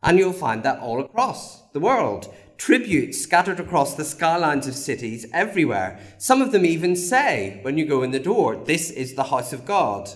And 0.00 0.16
you'll 0.16 0.32
find 0.32 0.62
that 0.62 0.78
all 0.78 1.00
across 1.00 1.62
the 1.72 1.80
world. 1.80 2.32
Tributes 2.56 3.20
scattered 3.20 3.58
across 3.58 3.94
the 3.94 4.04
skylines 4.04 4.68
of 4.68 4.76
cities 4.76 5.26
everywhere. 5.32 5.98
Some 6.18 6.40
of 6.40 6.52
them 6.52 6.64
even 6.64 6.94
say, 6.94 7.58
when 7.62 7.78
you 7.78 7.84
go 7.84 8.04
in 8.04 8.12
the 8.12 8.20
door, 8.20 8.54
This 8.54 8.90
is 8.90 9.14
the 9.14 9.24
house 9.24 9.52
of 9.52 9.66
God. 9.66 10.08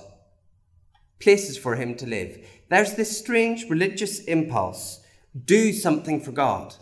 Places 1.18 1.58
for 1.58 1.74
Him 1.74 1.96
to 1.96 2.06
live. 2.06 2.38
There's 2.68 2.94
this 2.94 3.18
strange 3.18 3.68
religious 3.68 4.20
impulse 4.20 5.00
do 5.44 5.72
something 5.72 6.20
for 6.20 6.32
God 6.32 6.74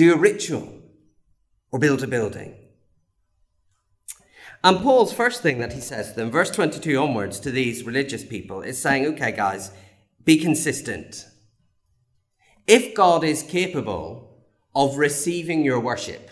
do 0.00 0.14
a 0.14 0.16
ritual, 0.16 0.80
or 1.70 1.78
build 1.78 2.02
a 2.02 2.06
building. 2.06 2.54
And 4.64 4.78
Paul's 4.78 5.12
first 5.12 5.42
thing 5.42 5.58
that 5.58 5.74
he 5.74 5.80
says 5.80 6.10
to 6.10 6.16
them, 6.16 6.30
verse 6.30 6.50
22 6.50 6.96
onwards, 6.96 7.38
to 7.40 7.50
these 7.50 7.84
religious 7.84 8.24
people, 8.24 8.62
is 8.62 8.80
saying, 8.80 9.04
okay, 9.06 9.30
guys, 9.30 9.70
be 10.24 10.38
consistent. 10.38 11.26
If 12.66 12.94
God 12.94 13.24
is 13.24 13.42
capable 13.42 14.46
of 14.74 14.96
receiving 14.96 15.64
your 15.64 15.80
worship, 15.80 16.30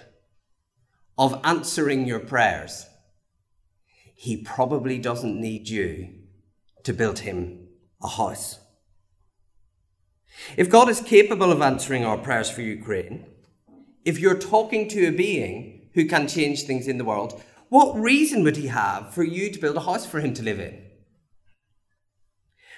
of 1.19 1.39
answering 1.45 2.07
your 2.07 2.21
prayers, 2.21 2.87
he 4.15 4.37
probably 4.37 4.99
doesn't 4.99 5.39
need 5.39 5.69
you 5.69 6.09
to 6.85 6.95
build 6.95 7.19
him 7.19 7.69
a 8.03 8.09
house. 8.09 8.61
If 10.57 10.71
God 10.71 10.89
is 10.89 11.01
capable 11.01 11.53
of 11.53 11.61
answering 11.61 12.05
our 12.05 12.19
prayers 12.19 12.51
for 12.51 12.63
Ukraine, 12.63 13.27
if 14.05 14.19
you're 14.19 14.39
talking 14.39 14.89
to 14.89 15.07
a 15.07 15.13
being 15.13 15.89
who 15.95 16.07
can 16.07 16.29
change 16.29 16.63
things 16.63 16.89
in 16.89 16.99
the 16.99 17.05
world, 17.05 17.43
what 17.69 17.99
reason 17.99 18.43
would 18.45 18.57
he 18.57 18.69
have 18.69 19.13
for 19.13 19.23
you 19.23 19.51
to 19.51 19.59
build 19.59 19.77
a 19.77 19.81
house 19.81 20.07
for 20.07 20.21
him 20.21 20.33
to 20.35 20.43
live 20.43 20.61
in? 20.61 20.85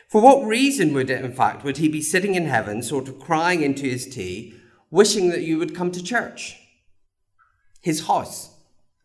For 0.09 0.21
what 0.21 0.45
reason 0.45 0.93
would, 0.95 1.09
in 1.09 1.33
fact, 1.33 1.63
would 1.63 1.77
he 1.77 1.89
be 1.89 2.03
sitting 2.03 2.35
in 2.35 2.47
heaven, 2.47 2.83
sort 2.83 3.07
of 3.07 3.21
crying 3.21 3.63
into 3.63 3.85
his 3.85 4.09
tea, 4.09 4.55
wishing 4.91 5.29
that 5.29 5.43
you 5.43 5.57
would 5.59 5.75
come 5.75 5.93
to 5.93 6.03
church? 6.03 6.59
His 7.81 8.09
house, 8.09 8.57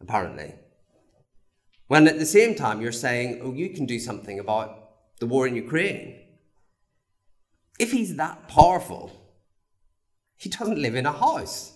apparently. 0.01 0.55
When 1.87 2.07
at 2.07 2.17
the 2.17 2.25
same 2.25 2.55
time 2.55 2.81
you're 2.81 2.91
saying, 2.91 3.39
oh, 3.43 3.53
you 3.53 3.69
can 3.69 3.85
do 3.85 3.99
something 3.99 4.39
about 4.39 4.89
the 5.19 5.27
war 5.27 5.45
in 5.45 5.55
Ukraine. 5.55 6.19
If 7.77 7.91
he's 7.91 8.15
that 8.15 8.47
powerful, 8.47 9.11
he 10.37 10.49
doesn't 10.49 10.81
live 10.81 10.95
in 10.95 11.05
a 11.05 11.11
house. 11.11 11.73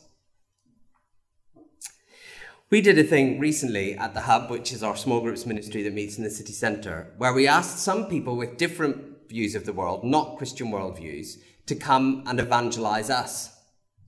We 2.69 2.81
did 2.81 2.99
a 2.99 3.03
thing 3.03 3.39
recently 3.39 3.97
at 3.97 4.13
the 4.13 4.21
Hub, 4.21 4.51
which 4.51 4.71
is 4.71 4.83
our 4.83 4.95
small 4.95 5.21
groups 5.21 5.45
ministry 5.45 5.81
that 5.83 5.93
meets 5.93 6.17
in 6.17 6.23
the 6.23 6.29
city 6.29 6.53
centre, 6.53 7.13
where 7.17 7.33
we 7.33 7.47
asked 7.47 7.79
some 7.79 8.05
people 8.05 8.35
with 8.35 8.57
different 8.57 9.27
views 9.27 9.55
of 9.55 9.65
the 9.65 9.73
world, 9.73 10.03
not 10.03 10.37
Christian 10.37 10.67
worldviews, 10.67 11.39
to 11.65 11.75
come 11.75 12.23
and 12.27 12.39
evangelize 12.39 13.09
us. 13.09 13.58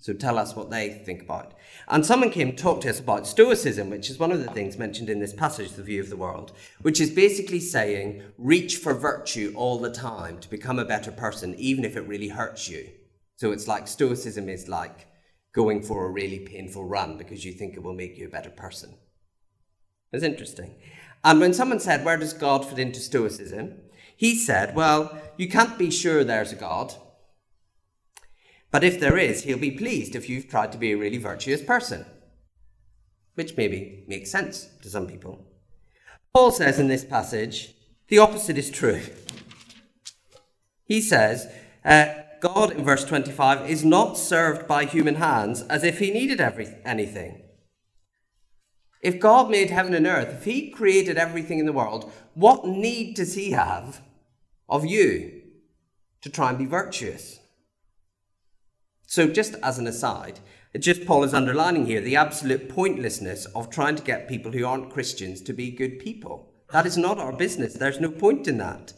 So 0.01 0.13
tell 0.13 0.39
us 0.39 0.55
what 0.55 0.71
they 0.71 0.89
think 0.89 1.21
about. 1.21 1.53
And 1.87 2.03
someone 2.03 2.31
came 2.31 2.55
talk 2.55 2.81
to 2.81 2.89
us 2.89 2.99
about 2.99 3.27
Stoicism, 3.27 3.91
which 3.91 4.09
is 4.09 4.17
one 4.17 4.31
of 4.31 4.39
the 4.39 4.49
things 4.49 4.79
mentioned 4.79 5.11
in 5.11 5.19
this 5.19 5.31
passage, 5.31 5.73
The 5.73 5.83
View 5.83 6.01
of 6.01 6.09
the 6.09 6.17
World, 6.17 6.53
which 6.81 6.99
is 6.99 7.11
basically 7.11 7.59
saying 7.59 8.23
reach 8.39 8.77
for 8.77 8.95
virtue 8.95 9.53
all 9.55 9.77
the 9.77 9.91
time 9.91 10.39
to 10.39 10.49
become 10.49 10.79
a 10.79 10.85
better 10.85 11.11
person, 11.11 11.53
even 11.55 11.85
if 11.85 11.95
it 11.95 12.07
really 12.07 12.29
hurts 12.29 12.67
you. 12.67 12.89
So 13.35 13.51
it's 13.51 13.67
like 13.67 13.87
Stoicism 13.87 14.49
is 14.49 14.67
like 14.67 15.05
going 15.53 15.83
for 15.83 16.07
a 16.07 16.11
really 16.11 16.39
painful 16.39 16.83
run 16.85 17.19
because 17.19 17.45
you 17.45 17.53
think 17.53 17.75
it 17.75 17.83
will 17.83 17.93
make 17.93 18.17
you 18.17 18.25
a 18.25 18.31
better 18.31 18.49
person. 18.49 18.95
It's 20.11 20.23
interesting. 20.23 20.73
And 21.23 21.39
when 21.39 21.53
someone 21.53 21.79
said, 21.79 22.03
Where 22.03 22.17
does 22.17 22.33
God 22.33 22.65
fit 22.65 22.79
into 22.79 22.99
Stoicism? 22.99 23.75
He 24.17 24.35
said, 24.35 24.75
Well, 24.75 25.15
you 25.37 25.47
can't 25.47 25.77
be 25.77 25.91
sure 25.91 26.23
there's 26.23 26.51
a 26.51 26.55
God. 26.55 26.95
But 28.71 28.83
if 28.85 28.99
there 28.99 29.17
is, 29.17 29.43
he'll 29.43 29.57
be 29.57 29.71
pleased 29.71 30.15
if 30.15 30.29
you've 30.29 30.49
tried 30.49 30.71
to 30.71 30.77
be 30.77 30.93
a 30.93 30.97
really 30.97 31.17
virtuous 31.17 31.61
person. 31.61 32.05
Which 33.35 33.57
maybe 33.57 34.05
makes 34.07 34.31
sense 34.31 34.69
to 34.81 34.89
some 34.89 35.07
people. 35.07 35.45
Paul 36.33 36.51
says 36.51 36.79
in 36.79 36.87
this 36.87 37.03
passage, 37.03 37.75
the 38.07 38.19
opposite 38.19 38.57
is 38.57 38.71
true. 38.71 39.01
He 40.85 41.01
says, 41.01 41.47
uh, 41.83 42.07
God 42.39 42.71
in 42.71 42.83
verse 42.83 43.05
25 43.05 43.69
is 43.69 43.85
not 43.85 44.17
served 44.17 44.67
by 44.67 44.85
human 44.85 45.15
hands 45.15 45.61
as 45.63 45.83
if 45.83 45.99
he 45.99 46.11
needed 46.11 46.41
every, 46.41 46.67
anything. 46.85 47.41
If 49.01 49.19
God 49.19 49.49
made 49.49 49.69
heaven 49.69 49.93
and 49.93 50.07
earth, 50.07 50.29
if 50.29 50.43
he 50.45 50.69
created 50.69 51.17
everything 51.17 51.59
in 51.59 51.65
the 51.65 51.73
world, 51.73 52.11
what 52.33 52.65
need 52.65 53.15
does 53.15 53.35
he 53.35 53.51
have 53.51 54.01
of 54.69 54.85
you 54.85 55.41
to 56.21 56.29
try 56.29 56.49
and 56.49 56.57
be 56.57 56.65
virtuous? 56.65 57.40
So, 59.11 59.27
just 59.27 59.55
as 59.61 59.77
an 59.77 59.87
aside, 59.87 60.39
just 60.79 61.05
Paul 61.05 61.25
is 61.25 61.33
underlining 61.33 61.85
here 61.85 61.99
the 61.99 62.15
absolute 62.15 62.69
pointlessness 62.69 63.43
of 63.47 63.69
trying 63.69 63.97
to 63.97 64.03
get 64.03 64.29
people 64.29 64.53
who 64.53 64.65
aren't 64.65 64.89
Christians 64.89 65.41
to 65.41 65.51
be 65.51 65.69
good 65.69 65.99
people. 65.99 66.53
That 66.71 66.85
is 66.85 66.95
not 66.95 67.17
our 67.17 67.33
business. 67.33 67.73
There's 67.73 67.99
no 67.99 68.09
point 68.09 68.47
in 68.47 68.57
that. 68.59 68.93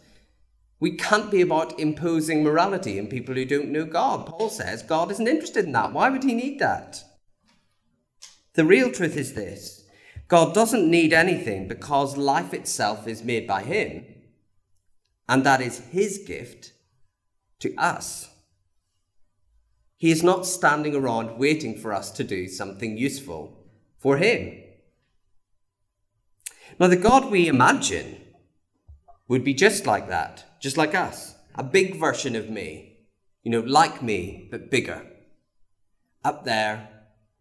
We 0.79 0.97
can't 0.97 1.31
be 1.31 1.41
about 1.41 1.79
imposing 1.79 2.43
morality 2.43 2.99
in 2.99 3.07
people 3.07 3.33
who 3.33 3.43
don't 3.43 3.71
know 3.71 3.85
God. 3.85 4.27
Paul 4.27 4.49
says 4.49 4.83
God 4.83 5.09
isn't 5.09 5.27
interested 5.27 5.65
in 5.65 5.71
that. 5.71 5.93
Why 5.93 6.11
would 6.11 6.23
he 6.23 6.35
need 6.35 6.59
that? 6.59 7.01
The 8.53 8.65
real 8.65 8.91
truth 8.91 9.17
is 9.17 9.33
this 9.33 9.83
God 10.27 10.53
doesn't 10.53 10.91
need 10.91 11.11
anything 11.11 11.67
because 11.67 12.17
life 12.17 12.53
itself 12.53 13.07
is 13.07 13.23
made 13.23 13.47
by 13.47 13.63
him, 13.63 14.05
and 15.27 15.43
that 15.43 15.59
is 15.59 15.79
his 15.87 16.19
gift 16.19 16.71
to 17.61 17.73
us. 17.79 18.29
He 20.03 20.11
is 20.11 20.21
not 20.21 20.45
standing 20.45 20.95
around 20.95 21.39
waiting 21.39 21.77
for 21.77 21.93
us 21.93 22.11
to 22.11 22.25
do 22.25 22.49
something 22.49 22.97
useful 22.97 23.63
for 23.97 24.17
Him. 24.17 24.61
Now, 26.77 26.87
the 26.87 26.97
God 26.97 27.31
we 27.31 27.47
imagine 27.47 28.19
would 29.29 29.45
be 29.45 29.53
just 29.53 29.85
like 29.85 30.09
that, 30.09 30.59
just 30.59 30.75
like 30.75 30.93
us, 30.93 31.35
a 31.55 31.63
big 31.63 32.01
version 32.01 32.35
of 32.35 32.49
me, 32.49 32.97
you 33.43 33.51
know, 33.51 33.61
like 33.61 34.03
me, 34.03 34.49
but 34.51 34.69
bigger. 34.69 35.07
Up 36.25 36.43
there, 36.43 36.89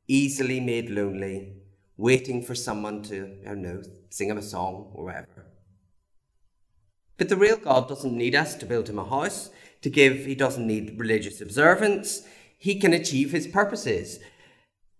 easily 0.07 0.61
made 0.61 0.89
lonely, 0.89 1.55
waiting 1.97 2.45
for 2.45 2.55
someone 2.55 3.03
to, 3.03 3.39
I 3.45 3.49
don't 3.49 3.63
know, 3.63 3.83
sing 4.11 4.29
him 4.31 4.39
a 4.39 4.43
song 4.43 4.93
or 4.95 5.07
whatever. 5.07 5.47
But 7.17 7.29
the 7.29 7.37
real 7.37 7.57
God 7.57 7.89
doesn't 7.89 8.17
need 8.17 8.37
us 8.37 8.55
to 8.55 8.67
build 8.67 8.89
him 8.89 9.01
a 9.01 9.05
house, 9.05 9.51
to 9.81 9.91
give, 9.91 10.27
he 10.27 10.37
doesn't 10.37 10.65
need 10.65 10.97
religious 10.97 11.41
observance 11.41 12.23
he 12.63 12.79
can 12.79 12.93
achieve 12.93 13.33
his 13.33 13.49
purposes. 13.49 14.21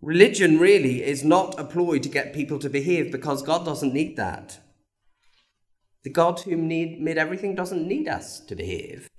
Religion 0.01 0.59
really 0.59 1.01
is 1.01 1.23
not 1.23 1.57
a 1.57 1.63
ploy 1.63 1.97
to 1.97 2.09
get 2.09 2.33
people 2.33 2.59
to 2.59 2.69
behave 2.69 3.09
because 3.09 3.41
God 3.41 3.63
doesn't 3.63 3.93
need 3.93 4.17
that. 4.17 4.59
The 6.03 6.09
God 6.09 6.41
who 6.41 6.57
need, 6.57 6.99
made 6.99 7.17
everything 7.17 7.55
doesn't 7.55 7.87
need 7.87 8.09
us 8.09 8.41
to 8.41 8.55
behave. 8.55 9.09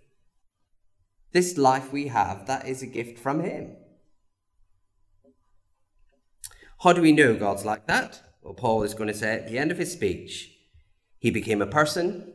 This 1.33 1.57
life 1.57 1.91
we 1.91 2.09
have, 2.09 2.47
that 2.47 2.69
is 2.69 2.83
a 2.83 2.87
gift 2.87 3.19
from 3.19 3.41
Him. 3.41 3.77
How 6.83 6.93
do 6.93 7.01
we 7.01 7.13
know 7.13 7.35
God's 7.35 7.65
like 7.65 7.87
that? 7.87 8.21
Well, 8.43 8.53
Paul 8.53 8.83
is 8.83 8.93
going 8.93 9.09
to 9.09 9.15
say 9.15 9.37
at 9.37 9.49
the 9.49 9.59
end 9.59 9.71
of 9.71 9.79
his 9.79 9.91
speech, 9.91 10.53
He 11.19 11.31
became 11.31 11.63
a 11.63 11.67
person 11.67 12.31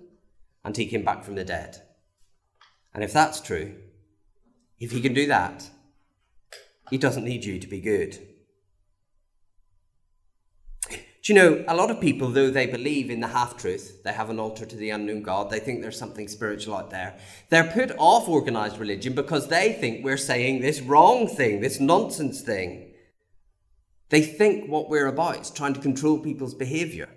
and 0.66 0.76
He 0.76 0.88
came 0.88 1.04
back 1.04 1.24
from 1.24 1.36
the 1.36 1.46
dead. 1.46 1.84
And 2.96 3.04
if 3.04 3.14
that's 3.14 3.40
true, 3.42 3.76
if 4.80 4.92
He 4.92 5.02
can 5.02 5.14
do 5.14 5.28
that, 5.28 5.70
he 6.90 6.98
doesn't 6.98 7.24
need 7.24 7.46
you 7.46 7.60
to 7.60 7.68
be 7.68 7.80
good. 7.80 8.18
Do 11.22 11.34
you 11.34 11.40
know, 11.40 11.66
a 11.68 11.76
lot 11.76 11.92
of 11.92 12.00
people, 12.00 12.30
though 12.30 12.50
they 12.50 12.66
believe 12.66 13.10
in 13.10 13.20
the 13.20 13.28
half 13.28 13.58
truth, 13.58 14.04
they 14.04 14.14
have 14.14 14.30
an 14.30 14.40
altar 14.40 14.66
to 14.66 14.76
the 14.76 14.90
unknown 14.90 15.22
God, 15.22 15.50
they 15.50 15.60
think 15.60 15.82
there's 15.82 16.00
something 16.00 16.28
spiritual 16.28 16.76
out 16.76 16.90
there. 16.90 17.20
They're 17.50 17.72
put 17.72 17.92
off 17.98 18.28
organized 18.28 18.80
religion 18.80 19.14
because 19.14 19.48
they 19.48 19.74
think 19.74 20.04
we're 20.04 20.18
saying 20.18 20.62
this 20.62 20.82
wrong 20.82 21.28
thing, 21.28 21.60
this 21.60 21.80
nonsense 21.80 22.42
thing. 22.42 22.94
They 24.10 24.22
think 24.22 24.72
what 24.72 24.90
we're 24.90 25.08
about 25.08 25.42
is 25.42 25.52
trying 25.52 25.74
to 25.74 25.82
control 25.82 26.20
people's 26.20 26.56
behavior. 26.56 27.10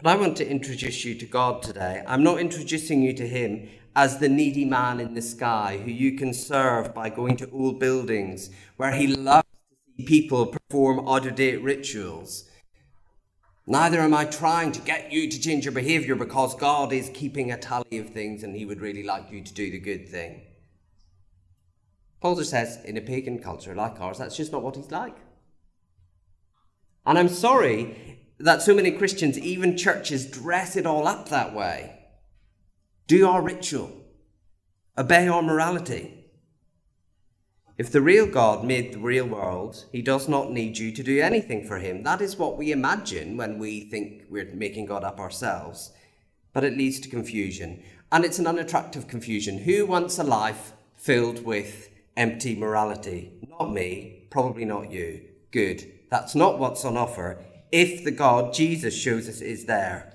But 0.00 0.10
I 0.12 0.16
want 0.16 0.36
to 0.36 0.48
introduce 0.48 1.04
you 1.04 1.16
to 1.16 1.26
God 1.26 1.62
today. 1.62 2.04
I'm 2.06 2.22
not 2.22 2.38
introducing 2.38 3.02
you 3.02 3.12
to 3.14 3.26
Him 3.26 3.68
as 3.98 4.18
the 4.18 4.28
needy 4.28 4.64
man 4.64 5.00
in 5.00 5.14
the 5.14 5.20
sky 5.20 5.80
who 5.84 5.90
you 5.90 6.12
can 6.12 6.32
serve 6.32 6.94
by 6.94 7.10
going 7.10 7.36
to 7.36 7.50
old 7.50 7.80
buildings 7.80 8.48
where 8.76 8.92
he 8.92 9.08
loves 9.08 9.48
to 9.48 9.96
see 9.96 10.06
people 10.06 10.46
perform 10.46 11.08
out 11.08 11.26
of 11.26 11.34
date 11.34 11.60
rituals. 11.64 12.48
Neither 13.66 13.98
am 13.98 14.14
I 14.14 14.24
trying 14.24 14.70
to 14.70 14.80
get 14.80 15.10
you 15.10 15.28
to 15.28 15.40
change 15.40 15.64
your 15.64 15.72
behavior 15.72 16.14
because 16.14 16.54
God 16.54 16.92
is 16.92 17.10
keeping 17.12 17.50
a 17.50 17.58
tally 17.58 17.98
of 17.98 18.10
things 18.10 18.44
and 18.44 18.54
he 18.54 18.64
would 18.64 18.80
really 18.80 19.02
like 19.02 19.32
you 19.32 19.42
to 19.42 19.52
do 19.52 19.68
the 19.68 19.80
good 19.80 20.08
thing. 20.08 20.42
Just 22.22 22.50
says, 22.50 22.78
in 22.84 22.96
a 22.96 23.00
pagan 23.00 23.40
culture 23.40 23.74
like 23.74 24.00
ours, 24.00 24.18
that's 24.18 24.36
just 24.36 24.52
not 24.52 24.62
what 24.62 24.76
he's 24.76 24.92
like. 24.92 25.16
And 27.04 27.18
I'm 27.18 27.28
sorry 27.28 28.20
that 28.38 28.62
so 28.62 28.76
many 28.76 28.92
Christians, 28.92 29.36
even 29.36 29.76
churches, 29.76 30.24
dress 30.24 30.76
it 30.76 30.86
all 30.86 31.08
up 31.08 31.30
that 31.30 31.52
way 31.52 31.97
do 33.08 33.26
our 33.26 33.40
ritual, 33.40 33.90
obey 34.98 35.26
our 35.28 35.40
morality. 35.40 36.26
If 37.78 37.90
the 37.90 38.02
real 38.02 38.26
God 38.26 38.64
made 38.64 38.92
the 38.92 38.98
real 38.98 39.26
world, 39.26 39.86
he 39.90 40.02
does 40.02 40.28
not 40.28 40.52
need 40.52 40.76
you 40.76 40.92
to 40.92 41.02
do 41.02 41.18
anything 41.20 41.64
for 41.64 41.78
him. 41.78 42.02
That 42.02 42.20
is 42.20 42.36
what 42.36 42.58
we 42.58 42.70
imagine 42.70 43.38
when 43.38 43.58
we 43.58 43.88
think 43.88 44.24
we're 44.28 44.52
making 44.52 44.86
God 44.86 45.04
up 45.04 45.20
ourselves. 45.20 45.90
But 46.52 46.64
it 46.64 46.76
leads 46.76 47.00
to 47.00 47.08
confusion. 47.08 47.82
And 48.12 48.26
it's 48.26 48.38
an 48.38 48.46
unattractive 48.46 49.08
confusion. 49.08 49.58
Who 49.58 49.86
wants 49.86 50.18
a 50.18 50.24
life 50.24 50.74
filled 50.96 51.46
with 51.46 51.88
empty 52.14 52.56
morality? 52.56 53.32
Not 53.48 53.72
me, 53.72 54.26
probably 54.28 54.66
not 54.66 54.90
you. 54.90 55.22
Good. 55.50 55.90
That's 56.10 56.34
not 56.34 56.58
what's 56.58 56.84
on 56.84 56.98
offer 56.98 57.42
if 57.72 58.04
the 58.04 58.10
God 58.10 58.52
Jesus 58.52 58.94
shows 58.94 59.30
us 59.30 59.40
is 59.40 59.64
there. 59.64 60.14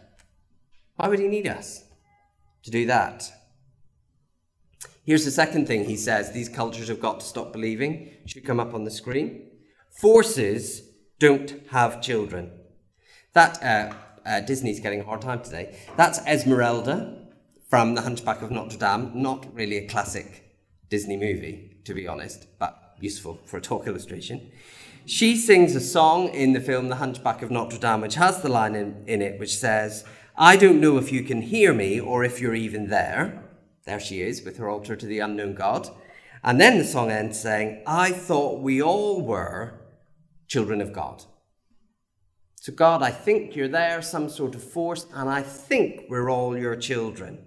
Why 0.95 1.08
would 1.08 1.19
he 1.19 1.27
need 1.27 1.47
us? 1.47 1.82
To 2.63 2.71
do 2.71 2.86
that. 2.88 3.32
Here's 5.06 5.26
the 5.26 5.32
second 5.32 5.67
thing 5.67 5.84
he 5.84 5.97
says 5.97 6.32
these 6.32 6.49
cultures 6.49 6.88
have 6.88 6.99
got 6.99 7.19
to 7.19 7.26
stop 7.26 7.52
believing. 7.52 8.12
Should 8.26 8.45
come 8.45 8.60
up 8.60 8.73
on 8.73 8.86
the 8.86 8.91
screen. 8.91 9.49
Forces 9.99 10.82
don't 11.19 11.54
have 11.71 12.02
children. 12.02 12.52
That 13.34 13.62
uh, 13.63 13.93
uh, 14.26 14.39
Disney's 14.41 14.80
getting 14.80 15.02
a 15.02 15.04
hard 15.04 15.21
time 15.21 15.41
today. 15.41 15.78
That's 15.97 16.19
Esmeralda 16.19 17.28
from 17.69 17.95
The 17.95 18.02
Hunchback 18.02 18.41
of 18.41 18.52
Notre 18.52 18.78
Dame. 18.78 19.12
Not 19.13 19.54
really 19.54 19.78
a 19.78 19.88
classic 19.88 20.43
Disney 20.89 21.17
movie, 21.17 21.78
to 21.86 21.93
be 21.93 22.08
honest, 22.08 22.47
but 22.60 22.95
useful 22.99 23.39
for 23.45 23.58
a 23.58 23.62
talk 23.62 23.88
illustration. 23.88 24.52
She 25.06 25.36
sings 25.36 25.76
a 25.76 25.82
song 25.82 26.30
in 26.30 26.54
the 26.54 26.62
film 26.62 26.88
The 26.88 26.95
Hunchback 26.95 27.41
of 27.41 27.52
Notre 27.52 27.78
Dame, 27.78 28.02
which 28.02 28.15
has 28.15 28.41
the 28.41 28.49
line 28.49 28.76
in, 28.76 29.04
in 29.08 29.21
it 29.21 29.39
which 29.39 29.58
says, 29.58 30.06
I 30.35 30.57
don't 30.57 30.81
know 30.81 30.97
if 30.97 31.11
you 31.11 31.23
can 31.23 31.41
hear 31.43 31.73
me 31.73 31.99
or 31.99 32.23
if 32.23 32.41
you're 32.41 32.55
even 32.55 32.87
there. 32.87 33.43
There 33.85 33.99
she 33.99 34.21
is 34.21 34.43
with 34.43 34.57
her 34.57 34.69
altar 34.69 34.95
to 34.95 35.05
the 35.05 35.19
unknown 35.19 35.53
God. 35.53 35.89
And 36.43 36.59
then 36.59 36.77
the 36.77 36.85
song 36.85 37.11
ends 37.11 37.39
saying, 37.39 37.83
I 37.85 38.11
thought 38.11 38.61
we 38.61 38.81
all 38.81 39.21
were 39.21 39.79
children 40.47 40.81
of 40.81 40.91
God. 40.91 41.23
So, 42.55 42.71
God, 42.73 43.03
I 43.03 43.11
think 43.11 43.55
you're 43.55 43.67
there, 43.67 44.01
some 44.01 44.29
sort 44.29 44.55
of 44.55 44.63
force, 44.63 45.05
and 45.13 45.29
I 45.29 45.41
think 45.41 46.05
we're 46.09 46.31
all 46.31 46.57
your 46.57 46.77
children. 46.77 47.45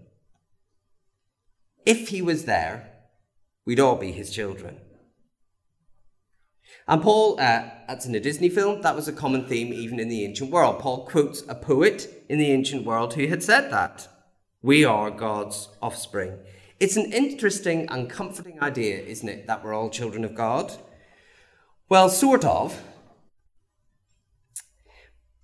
If 1.87 2.09
he 2.09 2.21
was 2.21 2.45
there, 2.45 2.93
we'd 3.65 3.81
all 3.81 3.97
be 3.97 4.13
his 4.13 4.31
children. 4.31 4.79
And 6.87 7.03
Paul, 7.03 7.41
uh, 7.41 7.71
that's 7.89 8.07
in 8.07 8.15
a 8.15 8.21
Disney 8.21 8.49
film, 8.49 8.83
that 8.83 8.95
was 8.95 9.09
a 9.09 9.13
common 9.13 9.47
theme 9.47 9.73
even 9.73 9.99
in 9.99 10.09
the 10.09 10.25
ancient 10.25 10.51
world. 10.51 10.79
Paul 10.79 11.07
quotes 11.07 11.43
a 11.49 11.55
poet 11.55 12.16
in 12.29 12.39
the 12.39 12.51
ancient 12.51 12.85
world 12.85 13.15
who 13.15 13.27
had 13.27 13.43
said 13.43 13.71
that. 13.71 14.09
We 14.63 14.85
are 14.85 15.11
God's 15.11 15.69
offspring. 15.81 16.39
It's 16.79 16.97
an 16.97 17.13
interesting 17.13 17.89
and 17.89 18.11
comforting 18.11 18.63
idea, 18.63 18.99
isn't 19.01 19.29
it, 19.29 19.47
that 19.47 19.65
we're 19.65 19.75
all 19.75 19.91
children 19.91 20.25
of 20.25 20.35
God? 20.35 20.73
Well, 21.89 22.09
sort 22.09 22.45
of. 22.45 22.83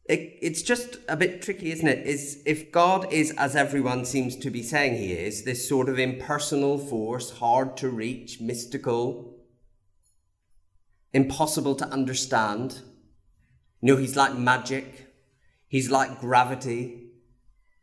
It, 0.07 0.39
it's 0.43 0.63
just 0.63 0.99
a 1.09 1.17
bit 1.17 1.41
tricky, 1.41 1.71
isn't 1.71 1.87
it? 1.87 2.07
Is 2.07 2.43
if 2.45 2.73
God 2.73 3.11
is, 3.13 3.33
as 3.39 3.55
everyone 3.55 4.05
seems 4.05 4.37
to 4.37 4.51
be 4.51 4.63
saying 4.63 4.97
he 4.97 5.13
is, 5.13 5.45
this 5.45 5.69
sort 5.69 5.89
of 5.89 5.99
impersonal 5.99 6.77
force, 6.77 7.31
hard 7.39 7.77
to 7.79 7.89
reach, 7.89 8.41
mystical, 8.41 9.39
impossible 11.13 11.75
to 11.77 11.87
understand. 11.87 12.81
You 13.81 13.95
know, 13.95 13.97
he's 13.97 14.17
like 14.17 14.35
magic, 14.37 15.02
he's 15.73 15.91
like 15.91 16.21
gravity, 16.21 17.09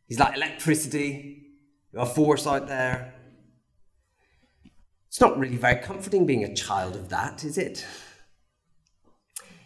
he's 0.06 0.20
like 0.20 0.38
electricity, 0.38 1.48
a 1.96 2.06
force 2.06 2.46
out 2.46 2.68
there. 2.68 3.16
It's 5.08 5.20
not 5.20 5.40
really 5.40 5.58
very 5.58 5.82
comforting 5.82 6.28
being 6.28 6.44
a 6.44 6.54
child 6.54 6.96
of 6.96 7.10
that, 7.10 7.44
is 7.44 7.58
it? 7.58 7.84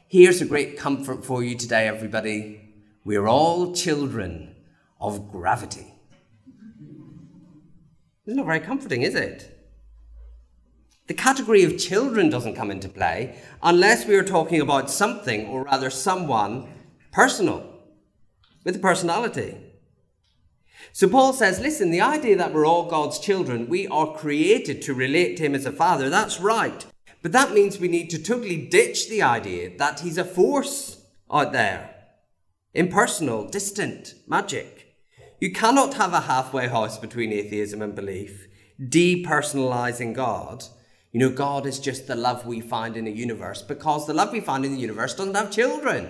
Here's 0.07 0.39
a 0.41 0.45
great 0.45 0.77
comfort 0.77 1.25
for 1.25 1.43
you 1.43 1.57
today, 1.57 1.85
everybody. 1.85 2.61
We're 3.03 3.27
all 3.27 3.75
children 3.75 4.55
of 5.01 5.29
gravity. 5.29 5.93
It's 8.25 8.37
not 8.37 8.45
very 8.45 8.61
comforting, 8.61 9.01
is 9.01 9.15
it? 9.15 9.49
The 11.07 11.13
category 11.13 11.65
of 11.65 11.77
children 11.77 12.29
doesn't 12.29 12.55
come 12.55 12.71
into 12.71 12.87
play 12.87 13.37
unless 13.61 14.07
we 14.07 14.15
are 14.15 14.23
talking 14.23 14.61
about 14.61 14.89
something, 14.89 15.47
or 15.47 15.65
rather 15.65 15.89
someone, 15.89 16.69
personal, 17.11 17.72
with 18.63 18.75
a 18.75 18.79
personality. 18.79 19.57
So 20.91 21.07
Paul 21.07 21.33
says, 21.33 21.59
listen, 21.59 21.91
the 21.91 22.01
idea 22.01 22.35
that 22.37 22.53
we're 22.53 22.65
all 22.65 22.89
God's 22.89 23.19
children, 23.19 23.67
we 23.67 23.87
are 23.87 24.15
created 24.15 24.81
to 24.83 24.93
relate 24.93 25.37
to 25.37 25.43
Him 25.43 25.55
as 25.55 25.65
a 25.65 25.71
father, 25.71 26.09
that's 26.09 26.39
right. 26.39 26.85
But 27.21 27.31
that 27.31 27.53
means 27.53 27.79
we 27.79 27.87
need 27.87 28.09
to 28.11 28.21
totally 28.21 28.67
ditch 28.67 29.09
the 29.09 29.21
idea 29.21 29.77
that 29.77 30.01
He's 30.01 30.17
a 30.17 30.25
force 30.25 31.05
out 31.31 31.51
there, 31.51 31.95
impersonal, 32.73 33.47
distant, 33.47 34.13
magic. 34.27 34.95
You 35.39 35.51
cannot 35.51 35.95
have 35.95 36.13
a 36.13 36.21
halfway 36.21 36.67
house 36.67 36.97
between 36.97 37.33
atheism 37.33 37.81
and 37.81 37.95
belief, 37.95 38.47
depersonalizing 38.79 40.13
God. 40.13 40.65
You 41.11 41.19
know, 41.19 41.29
God 41.29 41.65
is 41.65 41.79
just 41.79 42.07
the 42.07 42.15
love 42.15 42.45
we 42.45 42.61
find 42.61 42.97
in 42.97 43.05
the 43.05 43.11
universe 43.11 43.61
because 43.61 44.05
the 44.05 44.13
love 44.13 44.31
we 44.31 44.41
find 44.41 44.65
in 44.65 44.73
the 44.73 44.81
universe 44.81 45.15
doesn't 45.15 45.35
have 45.35 45.51
children. 45.51 46.09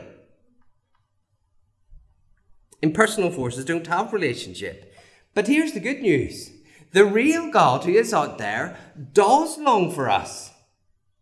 Impersonal 2.84 3.32
forces 3.32 3.64
don't 3.64 3.88
have 3.88 4.12
relationship. 4.12 4.94
But 5.34 5.48
here's 5.48 5.72
the 5.72 5.80
good 5.80 6.02
news. 6.02 6.52
The 6.92 7.06
real 7.06 7.50
God 7.50 7.86
who 7.86 7.94
is 7.94 8.14
out 8.14 8.40
there 8.40 8.78
does 9.14 9.58
long 9.58 9.90
for 9.90 10.10
us 10.10 10.52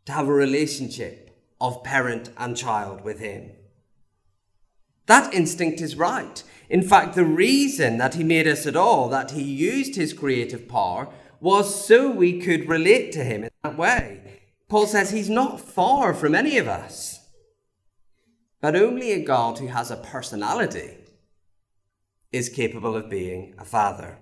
to 0.06 0.12
have 0.12 0.28
a 0.28 0.34
relationship 0.34 1.30
of 1.62 1.84
parent 1.84 2.32
and 2.36 2.58
child 2.58 3.04
with 3.04 3.20
Him. 3.20 3.52
That 5.06 5.36
instinct 5.36 5.82
is 5.82 5.96
right. 5.96 6.42
In 6.68 6.82
fact, 6.82 7.14
the 7.14 7.26
reason 7.26 8.00
that 8.00 8.16
He 8.16 8.24
made 8.24 8.48
us 8.48 8.66
at 8.66 8.76
all, 8.76 9.08
that 9.10 9.30
He 9.30 9.44
used 9.44 9.96
His 9.96 10.14
creative 10.14 10.68
power, 10.68 11.10
was 11.40 11.86
so 11.86 12.10
we 12.10 12.42
could 12.42 12.68
relate 12.68 13.12
to 13.12 13.24
Him 13.24 13.44
in 13.44 13.52
that 13.62 13.78
way. 13.78 14.42
Paul 14.68 14.88
says 14.88 15.12
He's 15.12 15.30
not 15.30 15.62
far 15.62 16.16
from 16.16 16.34
any 16.34 16.58
of 16.58 16.68
us, 16.68 17.20
but 18.62 18.76
only 18.76 19.12
a 19.12 19.24
God 19.24 19.60
who 19.60 19.68
has 19.68 19.92
a 19.92 19.98
personality 19.98 20.98
is 22.32 22.50
capable 22.50 22.96
of 22.96 23.10
being 23.10 23.54
a 23.58 23.66
father. 23.66 24.20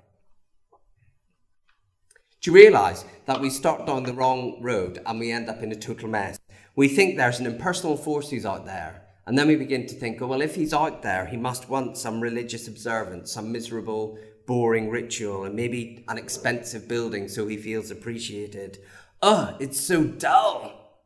Do 2.41 2.51
you 2.51 2.55
realise 2.55 3.03
that 3.25 3.41
we 3.41 3.49
start 3.49 3.85
down 3.85 4.03
the 4.03 4.13
wrong 4.13 4.61
road 4.61 5.01
and 5.05 5.19
we 5.19 5.31
end 5.31 5.49
up 5.49 5.61
in 5.61 5.71
a 5.71 5.75
total 5.75 6.07
mess? 6.07 6.39
We 6.75 6.87
think 6.87 7.17
there's 7.17 7.39
an 7.39 7.45
impersonal 7.45 7.97
force 7.97 8.29
who's 8.29 8.45
out 8.45 8.65
there, 8.65 9.03
and 9.25 9.37
then 9.37 9.47
we 9.47 9.57
begin 9.57 9.85
to 9.87 9.95
think, 9.95 10.21
oh, 10.21 10.27
well, 10.27 10.41
if 10.41 10.55
he's 10.55 10.73
out 10.73 11.01
there, 11.03 11.25
he 11.25 11.37
must 11.37 11.69
want 11.69 11.97
some 11.97 12.21
religious 12.21 12.67
observance, 12.67 13.31
some 13.31 13.51
miserable, 13.51 14.17
boring 14.47 14.89
ritual, 14.89 15.43
and 15.43 15.53
maybe 15.53 16.03
an 16.07 16.17
expensive 16.17 16.87
building 16.87 17.27
so 17.27 17.45
he 17.45 17.57
feels 17.57 17.91
appreciated. 17.91 18.79
Ugh, 19.21 19.55
it's 19.59 19.79
so 19.79 20.05
dull. 20.05 21.03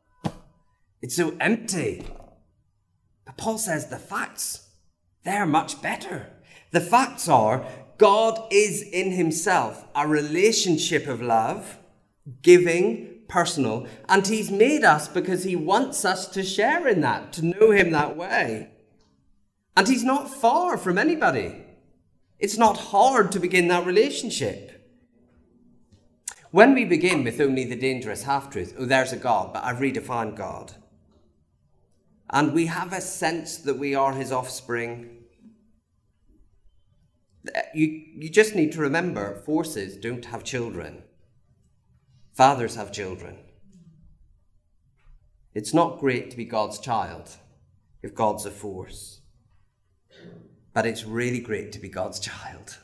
It's 1.02 1.16
so 1.16 1.36
empty. 1.40 2.06
But 3.26 3.36
Paul 3.36 3.58
says 3.58 3.88
the 3.88 3.98
facts, 3.98 4.68
they're 5.24 5.44
much 5.44 5.82
better. 5.82 6.28
The 6.74 6.80
facts 6.80 7.28
are 7.28 7.64
God 7.98 8.48
is 8.50 8.82
in 8.82 9.12
himself 9.12 9.86
a 9.94 10.08
relationship 10.08 11.06
of 11.06 11.22
love, 11.22 11.78
giving, 12.42 13.20
personal, 13.28 13.86
and 14.08 14.26
he's 14.26 14.50
made 14.50 14.82
us 14.82 15.06
because 15.06 15.44
he 15.44 15.54
wants 15.54 16.04
us 16.04 16.26
to 16.30 16.42
share 16.42 16.88
in 16.88 17.00
that, 17.02 17.32
to 17.34 17.46
know 17.46 17.70
him 17.70 17.92
that 17.92 18.16
way. 18.16 18.70
And 19.76 19.86
he's 19.86 20.02
not 20.02 20.28
far 20.28 20.76
from 20.76 20.98
anybody. 20.98 21.64
It's 22.40 22.58
not 22.58 22.76
hard 22.76 23.30
to 23.30 23.38
begin 23.38 23.68
that 23.68 23.86
relationship. 23.86 24.84
When 26.50 26.74
we 26.74 26.84
begin 26.84 27.22
with 27.22 27.40
only 27.40 27.66
the 27.66 27.76
dangerous 27.76 28.24
half 28.24 28.50
truth, 28.50 28.74
oh, 28.76 28.84
there's 28.84 29.12
a 29.12 29.16
God, 29.16 29.52
but 29.52 29.62
I've 29.62 29.78
redefined 29.78 30.34
God. 30.34 30.72
And 32.30 32.52
we 32.52 32.66
have 32.66 32.92
a 32.92 33.00
sense 33.00 33.58
that 33.58 33.78
we 33.78 33.94
are 33.94 34.12
his 34.12 34.32
offspring, 34.32 35.23
you, 37.74 38.04
you 38.16 38.28
just 38.28 38.54
need 38.54 38.72
to 38.72 38.80
remember 38.80 39.42
forces 39.44 39.96
don't 39.96 40.24
have 40.26 40.44
children, 40.44 41.02
fathers 42.32 42.76
have 42.76 42.92
children. 42.92 43.38
It's 45.54 45.74
not 45.74 46.00
great 46.00 46.30
to 46.30 46.36
be 46.36 46.44
God's 46.44 46.78
child 46.80 47.30
if 48.02 48.14
God's 48.14 48.44
a 48.44 48.50
force, 48.50 49.20
but 50.72 50.84
it's 50.84 51.04
really 51.04 51.40
great 51.40 51.70
to 51.72 51.78
be 51.78 51.88
God's 51.88 52.18
child. 52.18 52.78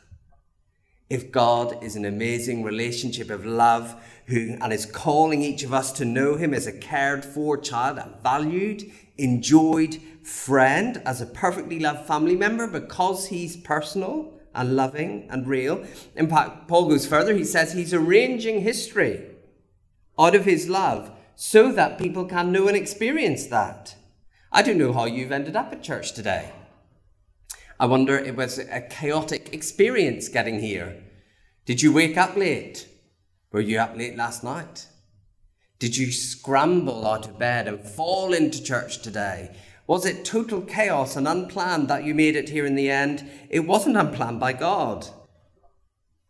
If 1.09 1.33
God 1.33 1.83
is 1.83 1.96
an 1.96 2.05
amazing 2.05 2.62
relationship 2.62 3.31
of 3.31 3.44
love 3.44 4.01
who, 4.27 4.57
and 4.61 4.73
is 4.73 4.87
calling 4.87 5.42
each 5.42 5.64
of 5.64 5.75
us 5.75 5.90
to 5.94 6.05
know 6.05 6.37
Him 6.37 6.55
as 6.55 6.68
a 6.68 6.73
cared 6.73 7.25
for 7.25 7.59
child, 7.59 7.99
a 7.99 8.16
valued, 8.23 8.85
enjoyed 9.18 10.01
friend, 10.23 11.03
as 11.05 11.20
a 11.20 11.27
perfectly 11.27 11.81
loved 11.81 12.07
family 12.07 12.37
member 12.37 12.68
because 12.68 13.27
He's 13.27 13.57
personal, 13.57 14.39
and 14.54 14.76
loving 14.76 15.26
and 15.30 15.46
real. 15.46 15.84
In 16.16 16.28
fact, 16.28 16.68
Paul 16.68 16.88
goes 16.88 17.06
further. 17.06 17.34
He 17.34 17.44
says 17.44 17.72
he's 17.72 17.94
arranging 17.94 18.60
history 18.60 19.26
out 20.18 20.34
of 20.34 20.44
his 20.44 20.68
love 20.68 21.10
so 21.34 21.72
that 21.72 21.98
people 21.98 22.24
can 22.24 22.52
know 22.52 22.68
and 22.68 22.76
experience 22.76 23.46
that. 23.46 23.94
I 24.52 24.62
don't 24.62 24.78
know 24.78 24.92
how 24.92 25.04
you've 25.06 25.32
ended 25.32 25.56
up 25.56 25.72
at 25.72 25.82
church 25.82 26.12
today. 26.12 26.52
I 27.78 27.86
wonder 27.86 28.18
it 28.18 28.36
was 28.36 28.58
a 28.58 28.82
chaotic 28.82 29.54
experience 29.54 30.28
getting 30.28 30.60
here. 30.60 31.02
Did 31.64 31.80
you 31.80 31.92
wake 31.92 32.18
up 32.18 32.36
late? 32.36 32.86
Were 33.52 33.60
you 33.60 33.78
up 33.78 33.96
late 33.96 34.16
last 34.16 34.44
night? 34.44 34.86
Did 35.78 35.96
you 35.96 36.12
scramble 36.12 37.06
out 37.06 37.26
of 37.26 37.38
bed 37.38 37.66
and 37.66 37.80
fall 37.80 38.34
into 38.34 38.62
church 38.62 39.00
today? 39.00 39.56
Was 39.90 40.07
it 40.07 40.24
total 40.24 40.62
chaos 40.62 41.16
and 41.16 41.26
unplanned 41.26 41.88
that 41.88 42.05
you 42.05 42.14
made 42.14 42.37
it 42.37 42.50
here 42.50 42.64
in 42.64 42.76
the 42.76 42.88
end? 42.88 43.29
It 43.48 43.66
wasn't 43.66 43.96
unplanned 43.96 44.38
by 44.38 44.53
God. 44.53 45.09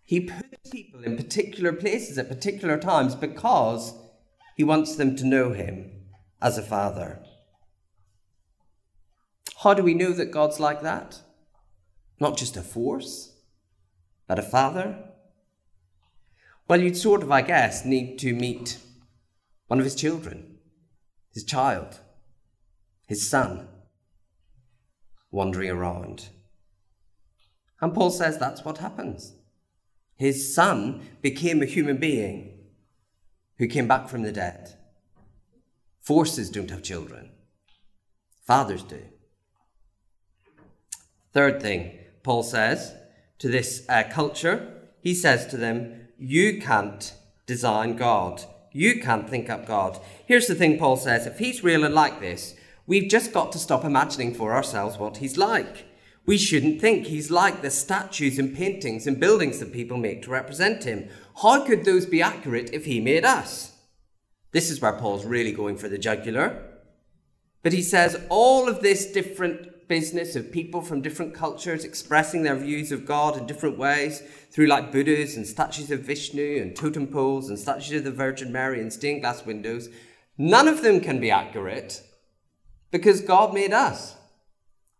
He 0.03 0.21
puts 0.21 0.71
people 0.71 1.05
in 1.05 1.15
particular 1.15 1.75
places 1.75 2.17
at 2.17 2.31
particular 2.31 2.79
times 2.79 3.15
because 3.15 3.93
he 4.57 4.65
wants 4.65 4.97
them 4.97 5.15
to 5.17 5.27
know 5.27 5.53
him 5.53 5.91
as 6.41 6.57
a 6.57 6.63
father. 6.63 7.23
How 9.59 9.75
do 9.75 9.83
we 9.83 9.93
know 9.93 10.15
that 10.15 10.33
God's 10.33 10.59
like 10.59 10.81
that? 10.81 11.21
Not 12.19 12.39
just 12.39 12.57
a 12.57 12.63
force, 12.63 13.35
but 14.27 14.39
a 14.39 14.43
father? 14.43 15.05
Well, 16.67 16.81
you'd 16.81 16.97
sort 16.97 17.23
of, 17.23 17.31
I 17.31 17.43
guess, 17.43 17.85
need 17.85 18.19
to 18.21 18.33
meet 18.33 18.79
one 19.67 19.81
of 19.81 19.85
his 19.85 19.95
children, 19.95 20.61
his 21.35 21.45
child 21.45 22.01
his 23.11 23.29
son, 23.29 23.67
wandering 25.33 25.69
around. 25.69 26.29
And 27.81 27.93
Paul 27.93 28.11
says 28.11 28.39
that's 28.39 28.65
what 28.65 28.79
happens. 28.79 29.35
His 30.15 30.55
son 30.55 31.03
became 31.21 31.61
a 31.61 31.67
human 31.67 31.97
being 31.97 32.57
who 33.59 33.67
came 33.67 33.89
back 33.89 34.09
from 34.09 34.23
the 34.23 34.31
dead. 34.31 34.77
Forces 35.99 36.51
don't 36.51 36.71
have 36.71 36.85
children, 36.85 37.33
fathers 38.47 38.85
do. 38.85 39.03
Third 41.33 41.61
thing, 41.61 41.91
Paul 42.23 42.45
says 42.45 42.95
to 43.41 43.49
this 43.49 43.85
uh, 43.89 44.05
culture, 44.09 44.73
he 45.01 45.17
says 45.17 45.49
to 45.49 45.57
them, 45.57 46.07
You 46.17 46.61
can't 46.61 47.13
design 47.45 47.97
God. 47.97 48.45
You 48.71 49.01
can't 49.01 49.29
think 49.29 49.51
up 49.51 49.67
God. 49.67 49.99
Here's 50.27 50.47
the 50.47 50.55
thing 50.55 50.79
Paul 50.79 50.97
says 50.97 51.27
if 51.27 51.41
he's 51.41 51.65
real 51.65 51.83
and 51.83 51.93
like 51.93 52.21
this, 52.21 52.55
We've 52.91 53.09
just 53.09 53.33
got 53.33 53.53
to 53.53 53.59
stop 53.61 53.85
imagining 53.85 54.35
for 54.35 54.53
ourselves 54.53 54.99
what 54.99 55.19
he's 55.19 55.39
like. 55.39 55.85
We 56.27 56.37
shouldn't 56.37 56.81
think 56.81 57.07
he's 57.07 57.31
like 57.31 57.63
the 57.63 57.71
statues 57.71 58.37
and 58.37 58.53
paintings 58.53 59.07
and 59.07 59.21
buildings 59.21 59.61
that 59.61 59.73
people 59.73 59.97
make 59.97 60.23
to 60.23 60.31
represent 60.33 60.83
him. 60.83 61.09
How 61.41 61.65
could 61.65 61.85
those 61.85 62.05
be 62.05 62.21
accurate 62.21 62.71
if 62.73 62.87
he 62.87 62.99
made 62.99 63.25
us? 63.25 63.77
This 64.51 64.73
is 64.73 64.81
where 64.81 64.95
Paul's 64.95 65.25
really 65.25 65.53
going 65.53 65.77
for 65.77 65.89
the 65.89 65.99
jugular. 65.99 66.65
But 67.63 67.75
he 67.75 67.81
says 67.81 68.21
all 68.29 68.69
of 68.69 68.83
this 68.83 69.07
different 69.07 69.87
business 69.87 70.35
of 70.35 70.51
people 70.51 70.83
from 70.83 71.01
different 71.01 71.33
cultures 71.33 71.85
expressing 71.85 72.43
their 72.43 72.57
views 72.57 72.91
of 72.91 73.07
God 73.07 73.37
in 73.37 73.47
different 73.47 73.79
ways 73.79 74.21
through 74.51 74.67
like 74.67 74.91
Buddhas 74.91 75.37
and 75.37 75.47
statues 75.47 75.93
of 75.93 76.01
Vishnu 76.01 76.61
and 76.61 76.75
totem 76.75 77.07
poles 77.07 77.51
and 77.51 77.57
statues 77.57 77.99
of 77.99 78.03
the 78.05 78.11
Virgin 78.11 78.51
Mary 78.51 78.81
and 78.81 78.93
stained 78.93 79.21
glass 79.21 79.47
windows, 79.47 79.91
none 80.37 80.67
of 80.67 80.83
them 80.83 81.01
can 81.01 81.21
be 81.21 81.31
accurate 81.31 82.03
because 82.91 83.21
God 83.21 83.55
made 83.55 83.73
us. 83.73 84.17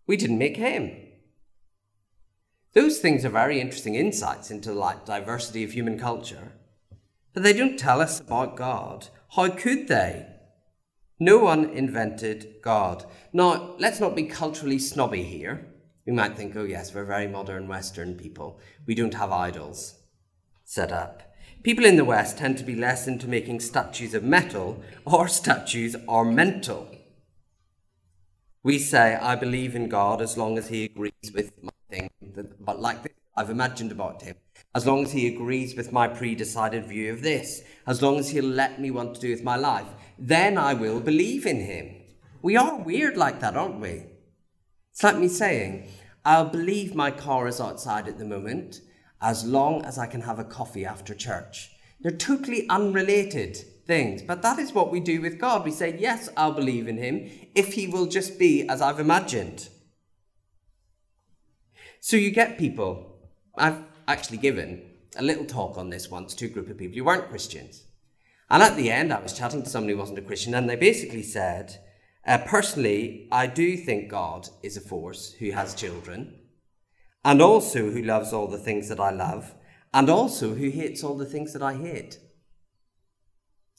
We 0.07 0.17
didn't 0.17 0.39
make 0.39 0.57
him. 0.57 0.93
Those 2.73 2.99
things 2.99 3.25
are 3.25 3.31
very 3.31 3.61
interesting 3.61 3.97
insights 3.97 4.51
into 4.51 4.73
the 4.73 4.97
diversity 5.05 5.65
of 5.65 5.73
human 5.73 5.99
culture, 5.99 6.53
but 7.35 7.43
they 7.43 7.53
don't 7.53 7.79
tell 7.79 8.01
us 8.01 8.21
about 8.21 8.57
God. 8.57 9.09
How 9.35 9.49
could 9.49 9.89
they? 9.89 10.27
No 11.19 11.39
one 11.39 11.71
invented 11.71 12.57
God. 12.63 13.05
Now, 13.33 13.75
let's 13.79 14.01
not 14.01 14.17
be 14.17 14.23
culturally 14.23 14.79
snobby 14.79 15.23
here. 15.23 15.67
We 16.07 16.13
might 16.13 16.37
think, 16.37 16.57
oh, 16.57 16.65
yes, 16.65 16.95
we're 16.95 17.05
very 17.05 17.29
modern 17.29 17.69
Western 17.69 18.15
people. 18.15 18.59
We 18.87 18.95
don't 18.95 19.15
have 19.15 19.31
idols 19.31 19.99
set 20.65 20.93
up. 20.93 21.23
People 21.63 21.85
in 21.85 21.97
the 21.97 22.05
West 22.05 22.39
tend 22.39 22.57
to 22.59 22.65
be 22.65 22.75
less 22.75 23.07
into 23.07 23.29
making 23.29 23.61
statues 23.61 24.15
of 24.15 24.25
metal, 24.25 24.83
or 25.05 25.29
statues 25.29 25.95
are 26.09 26.25
mental. 26.25 26.89
We 28.63 28.79
say, 28.79 29.15
I 29.15 29.37
believe 29.37 29.75
in 29.75 29.89
God 29.89 30.21
as 30.21 30.37
long 30.37 30.59
as 30.59 30.69
he 30.69 30.85
agrees 30.85 31.33
with 31.35 31.51
my 31.63 31.71
thing, 31.89 32.11
but 32.61 32.79
like 32.79 33.03
this, 33.03 33.15
I've 33.35 33.49
imagined 33.49 33.91
about 33.91 34.21
him. 34.21 34.37
As 34.75 34.87
long 34.87 35.03
as 35.03 35.13
he 35.13 35.35
agrees 35.35 35.75
with 35.75 35.93
my 35.93 36.07
pre 36.07 36.35
decided 36.35 36.85
view 36.85 37.11
of 37.11 37.23
this, 37.23 37.63
as 37.87 38.03
long 38.03 38.19
as 38.19 38.29
he'll 38.29 38.45
let 38.45 38.79
me 38.79 38.91
want 38.91 39.15
to 39.15 39.21
do 39.21 39.31
with 39.31 39.43
my 39.43 39.57
life, 39.57 39.87
then 40.19 40.59
I 40.59 40.75
will 40.75 41.01
believe 41.01 41.47
in 41.47 41.61
him. 41.61 42.03
We 42.43 42.59
are 42.59 42.77
weird 42.77 43.17
like 43.17 43.41
that, 43.41 43.57
aren't 43.57 43.81
we? 43.81 44.05
It's 44.93 45.03
like 45.03 45.17
me 45.17 45.29
saying, 45.29 45.89
I'll 46.27 46.51
believe 46.51 46.95
my 46.95 47.11
car 47.11 47.49
is 47.49 47.63
outside 47.63 48.09
at 48.09 48.19
the 48.19 48.27
moment 48.27 48.83
as 49.23 49.47
long 49.47 49.87
as 49.87 49.97
I 49.97 50.07
can 50.07 50.21
have 50.21 50.39
a 50.39 50.45
coffee 50.45 50.85
after 50.85 51.15
church. 51.15 51.71
They're 52.01 52.13
totally 52.13 52.69
unrelated 52.69 53.57
things, 53.91 54.23
but 54.23 54.41
that 54.43 54.61
is 54.61 54.73
what 54.73 54.93
we 54.93 55.01
do 55.01 55.21
with 55.21 55.41
God. 55.41 55.65
We 55.65 55.73
say, 55.73 55.97
Yes, 55.99 56.29
I'll 56.37 56.53
believe 56.53 56.87
in 56.87 56.97
him 56.97 57.29
if 57.57 57.73
he 57.75 57.89
will 57.89 58.07
just 58.07 58.39
be 58.39 58.69
as 58.69 58.81
I've 58.81 59.01
imagined. 59.01 59.69
So 61.99 62.17
you 62.17 62.31
get 62.31 62.57
people, 62.57 63.19
I've 63.57 63.83
actually 64.07 64.39
given 64.39 64.69
a 65.17 65.25
little 65.25 65.45
talk 65.45 65.77
on 65.77 65.91
this 65.91 66.09
once 66.09 66.37
to 66.37 66.47
a 66.47 66.49
group 66.49 66.71
of 66.71 66.79
people 66.79 66.97
who 66.97 67.05
weren't 67.05 67.31
Christians. 67.31 67.83
And 68.49 68.63
at 68.63 68.77
the 68.77 68.93
end, 68.93 69.13
I 69.13 69.21
was 69.21 69.37
chatting 69.37 69.65
to 69.65 69.69
somebody 69.69 69.95
who 69.95 69.99
wasn't 69.99 70.21
a 70.21 70.29
Christian, 70.31 70.55
and 70.55 70.71
they 70.71 70.77
basically 70.77 71.25
said, 71.25 71.77
uh, 72.25 72.39
Personally, 72.47 73.29
I 73.33 73.49
do 73.49 73.77
think 73.77 74.09
God 74.09 74.49
is 74.63 74.77
a 74.77 74.89
force 74.93 75.33
who 75.41 75.51
has 75.51 75.75
children, 75.75 76.39
and 77.25 77.43
also 77.43 77.91
who 77.91 78.03
loves 78.03 78.33
all 78.33 78.47
the 78.47 78.65
things 78.67 78.89
that 78.89 79.01
I 79.01 79.11
love, 79.11 79.53
and 79.93 80.09
also 80.09 80.55
who 80.55 80.71
hates 80.71 81.03
all 81.03 81.17
the 81.17 81.33
things 81.35 81.53
that 81.55 81.63
I 81.63 81.75
hate. 81.75 82.19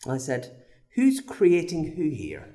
I 0.08 0.18
said, 0.18 0.56
Who's 0.96 1.22
creating 1.22 1.96
who 1.96 2.10
here? 2.10 2.50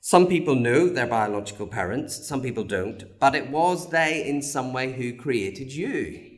Some 0.00 0.28
people 0.28 0.54
know 0.54 0.88
their 0.88 1.06
biological 1.06 1.66
parents, 1.66 2.28
some 2.28 2.40
people 2.40 2.62
don't, 2.62 3.18
but 3.18 3.34
it 3.34 3.50
was 3.50 3.90
they 3.90 4.24
in 4.28 4.40
some 4.40 4.72
way 4.72 4.92
who 4.92 5.16
created 5.16 5.72
you. 5.72 6.30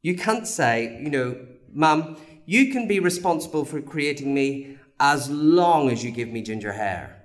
You 0.00 0.16
can't 0.16 0.46
say, 0.46 1.00
you 1.02 1.10
know, 1.10 1.46
Mum, 1.72 2.18
you 2.46 2.70
can 2.70 2.86
be 2.86 3.00
responsible 3.00 3.64
for 3.64 3.80
creating 3.80 4.32
me 4.32 4.78
as 5.00 5.28
long 5.28 5.90
as 5.90 6.04
you 6.04 6.12
give 6.12 6.28
me 6.28 6.42
ginger 6.42 6.74
hair. 6.74 7.24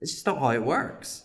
It's 0.00 0.12
just 0.12 0.26
not 0.26 0.38
how 0.38 0.50
it 0.50 0.64
works. 0.64 1.24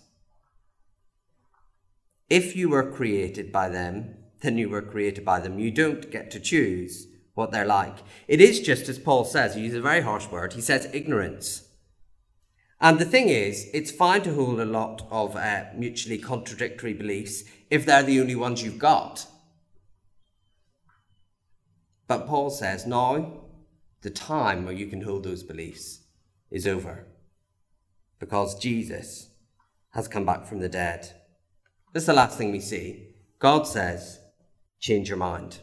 If 2.29 2.55
you 2.57 2.67
were 2.67 2.91
created 2.91 3.51
by 3.53 3.69
them, 3.69 4.15
then 4.41 4.57
you 4.57 4.69
were 4.69 4.81
created 4.81 5.25
by 5.25 5.39
them. 5.39 5.59
You 5.59 5.71
don't 5.71 6.11
get 6.11 6.31
to 6.31 6.39
choose 6.39 7.07
what 7.33 7.51
they're 7.51 7.65
like. 7.65 7.97
It 8.27 8.41
is 8.41 8.59
just 8.59 8.89
as 8.89 8.99
Paul 8.99 9.23
says, 9.23 9.55
he 9.55 9.61
uses 9.61 9.79
a 9.79 9.81
very 9.81 10.01
harsh 10.01 10.27
word, 10.27 10.53
he 10.53 10.61
says 10.61 10.89
ignorance. 10.93 11.63
And 12.79 12.99
the 12.99 13.05
thing 13.05 13.29
is, 13.29 13.69
it's 13.73 13.89
fine 13.89 14.21
to 14.23 14.33
hold 14.33 14.59
a 14.59 14.65
lot 14.65 15.07
of 15.09 15.35
uh, 15.35 15.65
mutually 15.75 16.19
contradictory 16.19 16.93
beliefs 16.93 17.43
if 17.71 17.85
they're 17.85 18.03
the 18.03 18.19
only 18.19 18.35
ones 18.35 18.63
you've 18.63 18.77
got. 18.77 19.25
But 22.07 22.27
Paul 22.27 22.51
says, 22.51 22.85
now 22.85 23.41
the 24.01 24.09
time 24.11 24.63
where 24.63 24.75
you 24.75 24.87
can 24.87 25.01
hold 25.01 25.23
those 25.23 25.43
beliefs 25.43 26.01
is 26.51 26.67
over 26.67 27.07
because 28.19 28.57
Jesus 28.59 29.29
has 29.91 30.07
come 30.07 30.25
back 30.25 30.45
from 30.45 30.59
the 30.59 30.69
dead. 30.69 31.11
This 31.93 32.03
is 32.03 32.07
the 32.07 32.13
last 32.13 32.37
thing 32.37 32.51
we 32.51 32.59
see. 32.59 33.15
God 33.39 33.67
says, 33.67 34.19
change 34.79 35.09
your 35.09 35.17
mind. 35.17 35.59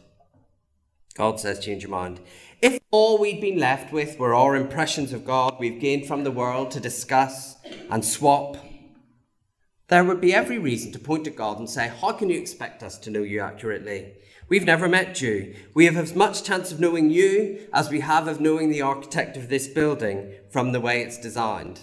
God 1.15 1.39
says, 1.39 1.59
change 1.59 1.83
your 1.83 1.91
mind. 1.91 2.19
If 2.61 2.79
all 2.91 3.17
we'd 3.17 3.39
been 3.39 3.57
left 3.57 3.93
with 3.93 4.19
were 4.19 4.35
our 4.35 4.55
impressions 4.55 5.13
of 5.13 5.25
God 5.25 5.55
we've 5.59 5.79
gained 5.79 6.07
from 6.07 6.23
the 6.23 6.31
world 6.31 6.71
to 6.71 6.79
discuss 6.79 7.55
and 7.89 8.03
swap, 8.03 8.57
there 9.87 10.03
would 10.03 10.19
be 10.19 10.33
every 10.33 10.57
reason 10.57 10.91
to 10.91 10.99
point 10.99 11.23
to 11.25 11.29
God 11.29 11.59
and 11.59 11.69
say, 11.69 11.91
How 12.01 12.11
can 12.11 12.29
you 12.29 12.39
expect 12.39 12.83
us 12.83 12.97
to 12.99 13.11
know 13.11 13.21
you 13.21 13.39
accurately? 13.39 14.13
We've 14.49 14.65
never 14.65 14.89
met 14.89 15.21
you. 15.21 15.55
We 15.73 15.85
have 15.85 15.97
as 15.97 16.15
much 16.15 16.43
chance 16.43 16.71
of 16.71 16.79
knowing 16.79 17.09
you 17.09 17.67
as 17.73 17.89
we 17.89 18.01
have 18.01 18.27
of 18.27 18.41
knowing 18.41 18.69
the 18.69 18.81
architect 18.81 19.37
of 19.37 19.49
this 19.49 19.67
building 19.67 20.33
from 20.51 20.71
the 20.71 20.81
way 20.81 21.01
it's 21.01 21.19
designed. 21.19 21.81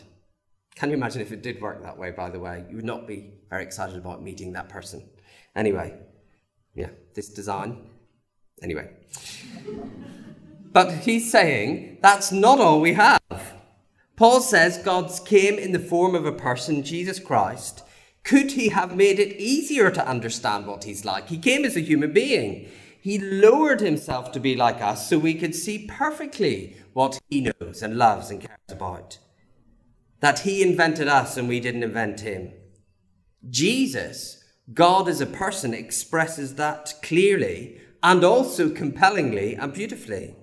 Can 0.74 0.90
you 0.90 0.96
imagine 0.96 1.22
if 1.22 1.32
it 1.32 1.42
did 1.42 1.60
work 1.60 1.82
that 1.82 1.98
way, 1.98 2.10
by 2.10 2.30
the 2.30 2.40
way? 2.40 2.64
You 2.68 2.76
would 2.76 2.84
not 2.84 3.06
be 3.06 3.34
very 3.50 3.62
excited 3.62 3.96
about 3.96 4.22
meeting 4.22 4.52
that 4.52 4.68
person. 4.68 5.08
Anyway, 5.54 5.94
yeah, 6.74 6.90
this 7.14 7.28
design 7.28 7.90
Anyway. 8.62 8.88
But 10.72 10.92
he's 11.00 11.30
saying 11.30 11.98
that's 12.00 12.32
not 12.32 12.60
all 12.60 12.80
we 12.80 12.94
have. 12.94 13.20
Paul 14.16 14.40
says 14.40 14.78
God 14.78 15.10
came 15.26 15.58
in 15.58 15.72
the 15.72 15.78
form 15.78 16.14
of 16.14 16.24
a 16.24 16.32
person, 16.32 16.82
Jesus 16.82 17.18
Christ. 17.18 17.82
Could 18.24 18.52
he 18.52 18.68
have 18.68 18.96
made 18.96 19.18
it 19.18 19.36
easier 19.36 19.90
to 19.90 20.06
understand 20.06 20.66
what 20.66 20.84
he's 20.84 21.04
like? 21.04 21.28
He 21.28 21.38
came 21.38 21.64
as 21.64 21.76
a 21.76 21.80
human 21.80 22.12
being. 22.12 22.68
He 23.00 23.18
lowered 23.18 23.80
himself 23.80 24.30
to 24.32 24.40
be 24.40 24.54
like 24.54 24.80
us 24.80 25.08
so 25.08 25.18
we 25.18 25.34
could 25.34 25.56
see 25.56 25.86
perfectly 25.88 26.76
what 26.92 27.18
he 27.28 27.40
knows 27.40 27.82
and 27.82 27.96
loves 27.96 28.30
and 28.30 28.40
cares 28.40 28.58
about. 28.68 29.18
That 30.20 30.40
he 30.40 30.62
invented 30.62 31.08
us 31.08 31.36
and 31.36 31.48
we 31.48 31.58
didn't 31.58 31.82
invent 31.82 32.20
him. 32.20 32.52
Jesus, 33.50 34.41
God 34.72 35.08
as 35.08 35.20
a 35.20 35.26
person, 35.26 35.74
expresses 35.74 36.54
that 36.54 36.94
clearly 37.02 37.80
and 38.02 38.24
also 38.24 38.70
compellingly 38.70 39.54
and 39.54 39.72
beautifully. 39.72 40.36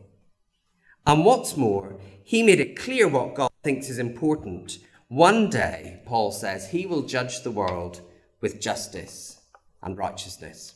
And 1.06 1.26
what's 1.26 1.58
more, 1.58 2.00
he 2.24 2.44
made 2.44 2.60
it 2.60 2.78
clear 2.78 3.08
what 3.08 3.36
God 3.36 3.52
thinks 3.64 3.90
is 3.90 3.98
important. 3.98 4.80
One 5.08 5.50
day, 5.50 6.02
Paul 6.06 6.32
says, 6.32 6.70
he 6.70 6.86
will 6.86 7.02
judge 7.02 7.42
the 7.42 7.52
world 7.52 8.02
with 8.42 8.62
justice 8.62 9.42
and 9.82 9.98
righteousness. 9.98 10.76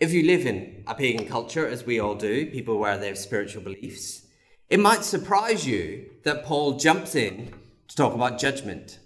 If 0.00 0.12
you 0.12 0.24
live 0.24 0.44
in 0.44 0.82
a 0.86 0.94
pagan 0.94 1.26
culture, 1.28 1.68
as 1.68 1.86
we 1.86 2.00
all 2.00 2.16
do, 2.16 2.50
people 2.50 2.78
where 2.78 2.98
they 2.98 3.08
have 3.08 3.18
spiritual 3.18 3.62
beliefs, 3.62 4.26
it 4.68 4.80
might 4.80 5.04
surprise 5.04 5.66
you 5.66 6.10
that 6.24 6.44
Paul 6.44 6.78
jumps 6.78 7.14
in 7.14 7.54
to 7.86 7.96
talk 7.96 8.14
about 8.14 8.40
judgment. 8.40 8.98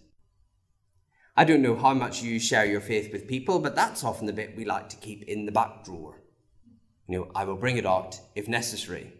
I 1.39 1.45
don't 1.45 1.63
know 1.63 1.77
how 1.77 1.95
much 1.95 2.21
you 2.21 2.41
share 2.41 2.67
your 2.67 2.81
faith 2.81 3.13
with 3.13 3.29
people, 3.29 3.61
but 3.61 3.77
that's 3.77 4.03
often 4.03 4.27
the 4.27 4.33
bit 4.33 4.57
we 4.57 4.65
like 4.65 4.89
to 4.89 4.97
keep 4.97 5.23
in 5.29 5.47
the 5.47 5.53
back 5.53 5.85
drawer. 5.85 6.21
You 7.07 7.17
know, 7.17 7.31
I 7.33 7.45
will 7.45 7.55
bring 7.55 7.77
it 7.77 7.87
out 7.87 8.19
if 8.35 8.49
necessary. 8.49 9.13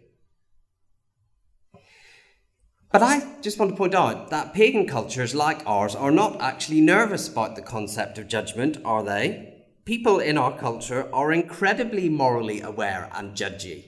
But 2.91 3.03
I 3.03 3.25
just 3.39 3.57
want 3.57 3.71
to 3.71 3.77
point 3.77 3.95
out 3.95 4.31
that 4.31 4.53
pagan 4.53 4.85
cultures 4.85 5.33
like 5.33 5.65
ours 5.65 5.95
are 5.95 6.11
not 6.11 6.41
actually 6.41 6.81
nervous 6.81 7.29
about 7.29 7.55
the 7.55 7.61
concept 7.61 8.17
of 8.17 8.27
judgment, 8.27 8.79
are 8.83 9.01
they? 9.01 9.63
People 9.85 10.19
in 10.19 10.37
our 10.37 10.57
culture 10.57 11.07
are 11.13 11.31
incredibly 11.31 12.09
morally 12.09 12.59
aware 12.59 13.09
and 13.13 13.33
judgy. 13.33 13.85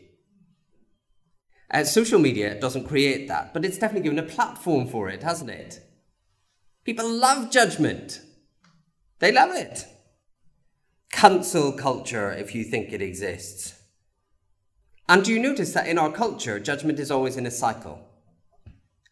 Uh, 1.69 1.83
social 1.83 2.17
media 2.17 2.57
doesn't 2.57 2.87
create 2.87 3.27
that, 3.27 3.53
but 3.53 3.65
it's 3.65 3.77
definitely 3.77 4.09
given 4.09 4.25
a 4.25 4.33
platform 4.35 4.87
for 4.87 5.09
it, 5.09 5.21
hasn't 5.21 5.49
it? 5.49 5.81
People 6.83 7.09
love 7.09 7.51
judgment. 7.51 8.21
They 9.19 9.31
love 9.31 9.55
it. 9.55 9.85
Cancel 11.11 11.73
culture, 11.73 12.31
if 12.31 12.55
you 12.55 12.63
think 12.63 12.91
it 12.91 13.01
exists. 13.01 13.75
And 15.07 15.23
do 15.23 15.31
you 15.31 15.39
notice 15.39 15.73
that 15.73 15.87
in 15.87 15.99
our 15.99 16.11
culture, 16.11 16.59
judgment 16.59 16.99
is 16.99 17.11
always 17.11 17.37
in 17.37 17.45
a 17.45 17.51
cycle? 17.51 17.99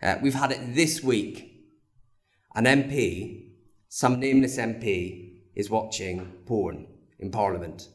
Uh, 0.02 0.16
we've 0.22 0.34
had 0.34 0.52
it 0.52 0.74
this 0.74 1.04
week. 1.04 1.68
An 2.56 2.66
MP, 2.66 3.52
some 3.88 4.20
nameless 4.20 4.58
MP, 4.58 5.42
is 5.56 5.70
watching 5.70 6.26
porn 6.46 6.88
in 7.20 7.30
Parliament. 7.30 7.90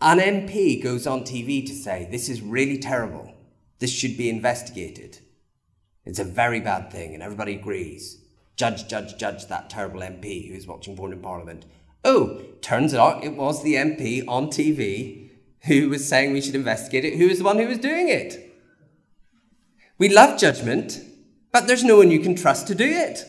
An 0.00 0.18
MP 0.18 0.82
goes 0.82 1.06
on 1.06 1.20
TV 1.20 1.64
to 1.66 1.72
say, 1.72 2.08
This 2.10 2.28
is 2.28 2.42
really 2.42 2.78
terrible. 2.78 3.32
This 3.78 3.92
should 3.92 4.16
be 4.16 4.28
investigated. 4.28 5.18
It's 6.04 6.18
a 6.18 6.24
very 6.24 6.60
bad 6.60 6.90
thing, 6.90 7.14
and 7.14 7.22
everybody 7.22 7.54
agrees. 7.54 8.23
Judge, 8.56 8.86
judge, 8.88 9.16
judge 9.18 9.46
that 9.48 9.68
terrible 9.68 10.00
MP 10.00 10.48
who's 10.48 10.66
watching 10.66 10.96
porn 10.96 11.12
in 11.12 11.20
Parliament. 11.20 11.66
Oh, 12.04 12.42
turns 12.60 12.94
out 12.94 13.24
it 13.24 13.36
was 13.36 13.62
the 13.62 13.74
MP 13.74 14.24
on 14.28 14.46
TV 14.48 15.30
who 15.64 15.88
was 15.88 16.06
saying 16.06 16.32
we 16.32 16.40
should 16.40 16.54
investigate 16.54 17.04
it, 17.04 17.16
who 17.16 17.28
was 17.28 17.38
the 17.38 17.44
one 17.44 17.58
who 17.58 17.66
was 17.66 17.78
doing 17.78 18.08
it. 18.08 18.54
We 19.98 20.08
love 20.08 20.38
judgment, 20.38 21.00
but 21.52 21.66
there's 21.66 21.84
no 21.84 21.96
one 21.96 22.10
you 22.10 22.20
can 22.20 22.34
trust 22.34 22.66
to 22.68 22.74
do 22.74 22.84
it. 22.84 23.24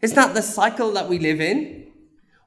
Isn't 0.00 0.16
that 0.16 0.34
the 0.34 0.42
cycle 0.42 0.92
that 0.92 1.08
we 1.08 1.18
live 1.18 1.40
in? 1.40 1.92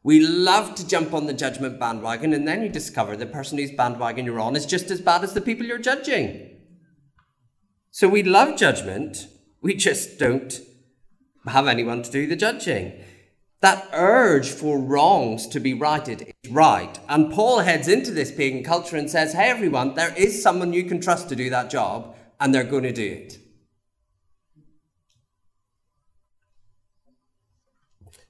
We 0.04 0.20
love 0.20 0.76
to 0.76 0.88
jump 0.88 1.14
on 1.14 1.26
the 1.26 1.34
judgment 1.34 1.80
bandwagon, 1.80 2.34
and 2.34 2.48
then 2.48 2.62
you 2.62 2.70
discover 2.70 3.16
the 3.16 3.26
person 3.26 3.58
whose 3.58 3.72
bandwagon 3.72 4.26
you're 4.26 4.40
on 4.40 4.56
is 4.56 4.66
just 4.66 4.92
as 4.92 5.02
bad 5.02 5.24
as 5.24 5.34
the 5.34 5.42
people 5.42 5.66
you're 5.66 5.80
judging. 5.80 6.58
So 7.90 8.08
we 8.08 8.22
love 8.22 8.58
judgment, 8.58 9.28
we 9.62 9.74
just 9.74 10.20
don't 10.20 10.54
have 11.48 11.68
anyone 11.68 12.04
to 12.04 12.12
do 12.12 12.28
the 12.28 12.36
judging. 12.36 12.94
That 13.62 13.88
urge 13.94 14.50
for 14.50 14.78
wrongs 14.78 15.48
to 15.48 15.60
be 15.60 15.74
righted 15.74 16.34
is 16.44 16.52
right. 16.52 17.00
And 17.10 17.32
Paul 17.32 17.60
heads 17.60 17.88
into 17.88 18.12
this 18.12 18.32
pagan 18.32 18.64
culture 18.64 18.98
and 18.98 19.10
says, 19.10 19.34
Hey, 19.34 19.50
everyone, 19.50 19.96
there 19.96 20.14
is 20.16 20.42
someone 20.42 20.74
you 20.74 20.84
can 20.84 21.02
trust 21.02 21.30
to 21.30 21.36
do 21.36 21.50
that 21.50 21.72
job, 21.72 22.16
and 22.40 22.54
they're 22.54 22.64
going 22.64 22.84
to 22.84 22.92
do 22.92 23.04
it. 23.04 23.40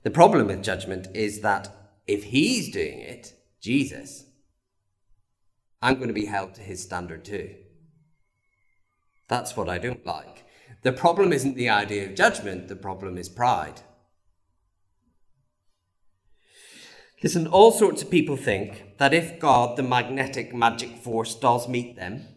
The 0.04 0.12
problem 0.12 0.48
with 0.48 0.64
judgment 0.64 1.08
is 1.16 1.42
that 1.42 1.70
if 2.06 2.26
he's 2.26 2.72
doing 2.72 3.00
it, 3.00 3.34
Jesus, 3.60 4.26
I'm 5.82 5.96
going 5.96 6.10
to 6.10 6.14
be 6.14 6.28
held 6.28 6.54
to 6.54 6.62
his 6.62 6.82
standard 6.84 7.26
too. 7.26 7.56
That's 9.28 9.58
what 9.58 9.68
I 9.68 9.80
don't 9.80 10.06
like. 10.06 10.45
The 10.86 10.92
problem 10.92 11.34
isn't 11.34 11.56
the 11.56 11.70
idea 11.70 12.06
of 12.06 12.14
judgment, 12.14 12.68
the 12.68 12.76
problem 12.76 13.18
is 13.18 13.28
pride. 13.28 13.82
Listen, 17.24 17.48
all 17.48 17.72
sorts 17.72 18.04
of 18.04 18.12
people 18.12 18.38
think 18.38 18.96
that 19.00 19.12
if 19.12 19.40
God, 19.40 19.78
the 19.78 19.82
magnetic 19.82 20.54
magic 20.54 20.98
force, 20.98 21.34
does 21.34 21.68
meet 21.68 21.96
them, 21.96 22.28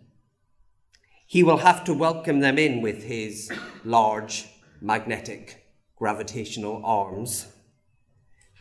he 1.26 1.42
will 1.42 1.58
have 1.58 1.84
to 1.84 1.92
welcome 1.92 2.40
them 2.40 2.56
in 2.56 2.80
with 2.80 3.02
his 3.02 3.52
large 3.84 4.48
magnetic 4.80 5.66
gravitational 5.98 6.80
arms 6.86 7.48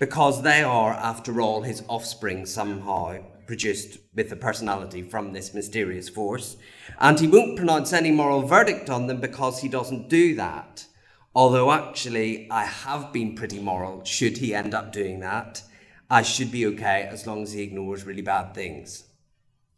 because 0.02 0.42
they 0.42 0.64
are, 0.64 0.92
after 0.92 1.40
all, 1.40 1.62
his 1.62 1.82
offspring 1.88 2.46
somehow 2.46 3.20
produced 3.48 3.98
with 4.14 4.32
a 4.32 4.36
personality 4.36 5.02
from 5.02 5.34
this 5.34 5.54
mysterious 5.54 6.10
force. 6.10 6.58
And 7.00 7.20
he 7.20 7.28
won't 7.28 7.58
pronounce 7.58 7.94
any 7.94 8.12
moral 8.12 8.44
verdict 8.44 8.90
on 8.90 9.08
them 9.08 9.20
because 9.20 9.62
he 9.62 9.70
doesn't 9.70 10.10
do 10.10 10.36
that. 10.36 10.86
Although, 11.34 11.72
actually, 11.72 12.50
I 12.52 12.66
have 12.66 13.14
been 13.14 13.36
pretty 13.36 13.60
moral 13.60 14.04
should 14.04 14.38
he 14.38 14.54
end 14.54 14.74
up 14.74 14.92
doing 14.92 15.20
that. 15.22 15.64
I 16.10 16.22
should 16.22 16.52
be 16.52 16.66
okay 16.68 17.08
as 17.12 17.28
long 17.28 17.44
as 17.44 17.54
he 17.54 17.62
ignores 17.62 18.06
really 18.06 18.22
bad 18.22 18.54
things. 18.54 19.04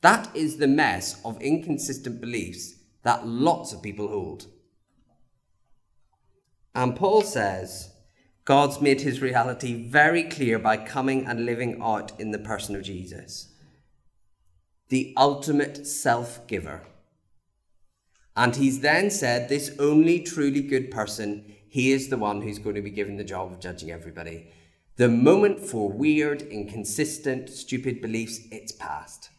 That 0.02 0.34
is 0.36 0.58
the 0.58 0.68
mess 0.68 1.20
of 1.26 1.42
inconsistent 1.42 2.22
beliefs 2.22 2.76
that 3.04 3.28
lots 3.28 3.74
of 3.74 3.82
people 3.82 4.08
hold. 4.08 4.46
And 6.74 6.96
Paul 6.96 7.24
says, 7.24 7.92
God's 8.46 8.80
made 8.80 9.02
his 9.02 9.22
reality 9.22 9.88
very 9.90 10.24
clear 10.24 10.58
by 10.58 10.78
coming 10.78 11.26
and 11.26 11.46
living 11.46 11.82
out 11.82 12.18
in 12.20 12.32
the 12.32 12.40
person 12.40 12.76
of 12.76 12.84
Jesus, 12.84 13.49
the 14.90 15.14
ultimate 15.16 15.88
self 15.88 16.46
giver. 16.48 16.82
And 18.36 18.56
he's 18.56 18.82
then 18.82 19.10
said, 19.12 19.50
This 19.50 19.76
only 19.80 20.20
truly 20.20 20.62
good 20.62 20.92
person, 20.92 21.46
he 21.68 21.92
is 21.92 22.10
the 22.10 22.18
one 22.18 22.42
who's 22.42 22.60
going 22.60 22.76
to 22.76 22.82
be 22.82 22.90
given 22.90 23.18
the 23.18 23.24
job 23.24 23.52
of 23.52 23.60
judging 23.60 23.92
everybody. 23.92 24.52
The 24.98 25.08
moment 25.08 25.60
for 25.60 25.90
weird, 25.90 26.42
inconsistent, 26.42 27.50
stupid 27.50 28.02
beliefs, 28.02 28.40
it's 28.52 28.72
past. 28.72 29.30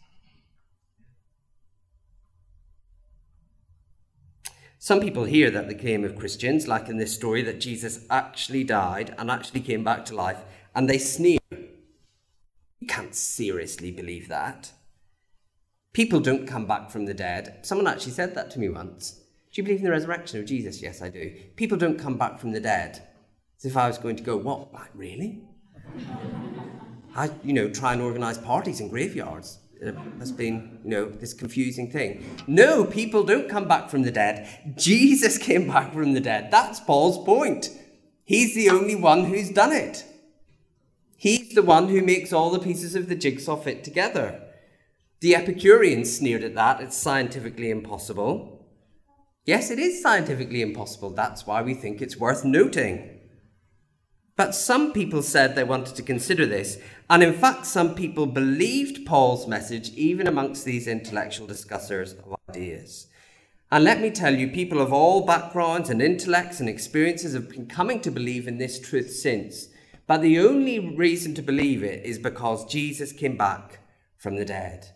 Some 4.78 5.00
people 5.00 5.24
hear 5.24 5.50
that 5.50 5.68
the 5.68 5.74
claim 5.74 6.04
of 6.04 6.16
Christians, 6.16 6.66
like 6.66 6.88
in 6.88 6.96
this 6.96 7.14
story, 7.14 7.42
that 7.42 7.60
Jesus 7.60 8.06
actually 8.08 8.64
died 8.64 9.14
and 9.18 9.30
actually 9.30 9.60
came 9.60 9.84
back 9.84 10.06
to 10.06 10.14
life, 10.14 10.38
and 10.74 10.88
they 10.88 10.96
sneer. 10.96 11.38
You 11.50 12.86
can't 12.88 13.14
seriously 13.14 13.90
believe 13.90 14.28
that. 14.28 14.72
People 15.92 16.20
don't 16.20 16.46
come 16.46 16.66
back 16.66 16.90
from 16.90 17.06
the 17.06 17.14
dead. 17.14 17.58
Someone 17.62 17.86
actually 17.86 18.12
said 18.12 18.34
that 18.34 18.50
to 18.52 18.58
me 18.58 18.68
once. 18.68 19.12
Do 19.52 19.60
you 19.60 19.64
believe 19.64 19.78
in 19.78 19.84
the 19.84 19.90
resurrection 19.90 20.38
of 20.38 20.46
Jesus? 20.46 20.80
Yes, 20.80 21.02
I 21.02 21.08
do. 21.08 21.34
People 21.56 21.76
don't 21.76 21.98
come 21.98 22.16
back 22.16 22.38
from 22.38 22.52
the 22.52 22.60
dead. 22.60 23.02
As 23.58 23.64
if 23.64 23.76
I 23.76 23.88
was 23.88 23.98
going 23.98 24.16
to 24.16 24.22
go, 24.22 24.36
what? 24.36 24.72
Like, 24.72 24.90
really? 24.94 25.42
I, 27.16 27.30
you 27.42 27.52
know, 27.52 27.68
try 27.68 27.92
and 27.92 28.00
organise 28.00 28.38
parties 28.38 28.80
in 28.80 28.88
graveyards 28.88 29.58
it 29.80 29.96
has 30.18 30.30
been, 30.30 30.78
you 30.84 30.90
know, 30.90 31.04
this 31.06 31.32
confusing 31.32 31.90
thing. 31.90 32.24
No, 32.46 32.84
people 32.84 33.24
don't 33.24 33.48
come 33.48 33.66
back 33.66 33.88
from 33.88 34.02
the 34.02 34.10
dead. 34.10 34.74
Jesus 34.76 35.38
came 35.46 35.68
back 35.68 35.92
from 35.94 36.12
the 36.12 36.20
dead. 36.20 36.50
That's 36.50 36.80
Paul's 36.80 37.24
point. 37.24 37.70
He's 38.24 38.54
the 38.54 38.70
only 38.70 38.94
one 38.94 39.24
who's 39.24 39.50
done 39.50 39.72
it. 39.72 40.04
He's 41.16 41.54
the 41.54 41.62
one 41.62 41.88
who 41.88 42.02
makes 42.02 42.32
all 42.32 42.50
the 42.50 42.58
pieces 42.58 42.94
of 42.94 43.08
the 43.08 43.14
jigsaw 43.14 43.56
fit 43.56 43.82
together. 43.82 44.42
The 45.20 45.34
Epicureans 45.34 46.16
sneered 46.16 46.42
at 46.42 46.54
that. 46.54 46.80
It's 46.80 46.96
scientifically 46.96 47.70
impossible. 47.70 48.66
Yes, 49.44 49.70
it 49.70 49.78
is 49.78 50.00
scientifically 50.00 50.62
impossible. 50.62 51.10
That's 51.10 51.46
why 51.46 51.60
we 51.60 51.74
think 51.74 52.00
it's 52.00 52.16
worth 52.16 52.42
noting. 52.42 53.18
But 54.36 54.54
some 54.54 54.94
people 54.94 55.20
said 55.22 55.54
they 55.54 55.64
wanted 55.64 55.94
to 55.96 56.02
consider 56.02 56.46
this, 56.46 56.78
and 57.10 57.22
in 57.22 57.34
fact, 57.34 57.66
some 57.66 57.94
people 57.94 58.24
believed 58.24 59.04
Paul's 59.04 59.46
message 59.46 59.90
even 59.90 60.26
amongst 60.26 60.64
these 60.64 60.86
intellectual 60.86 61.46
discussers 61.46 62.14
of 62.14 62.36
ideas. 62.48 63.08
And 63.70 63.84
let 63.84 64.00
me 64.00 64.10
tell 64.10 64.34
you, 64.34 64.48
people 64.48 64.80
of 64.80 64.90
all 64.90 65.26
backgrounds 65.26 65.90
and 65.90 66.00
intellects 66.00 66.60
and 66.60 66.68
experiences 66.68 67.34
have 67.34 67.50
been 67.50 67.66
coming 67.66 68.00
to 68.00 68.10
believe 68.10 68.48
in 68.48 68.56
this 68.56 68.80
truth 68.80 69.10
since. 69.10 69.68
But 70.06 70.22
the 70.22 70.38
only 70.38 70.78
reason 70.78 71.34
to 71.34 71.42
believe 71.42 71.82
it 71.82 72.06
is 72.06 72.18
because 72.18 72.64
Jesus 72.64 73.12
came 73.12 73.36
back 73.36 73.80
from 74.16 74.36
the 74.36 74.46
dead. 74.46 74.86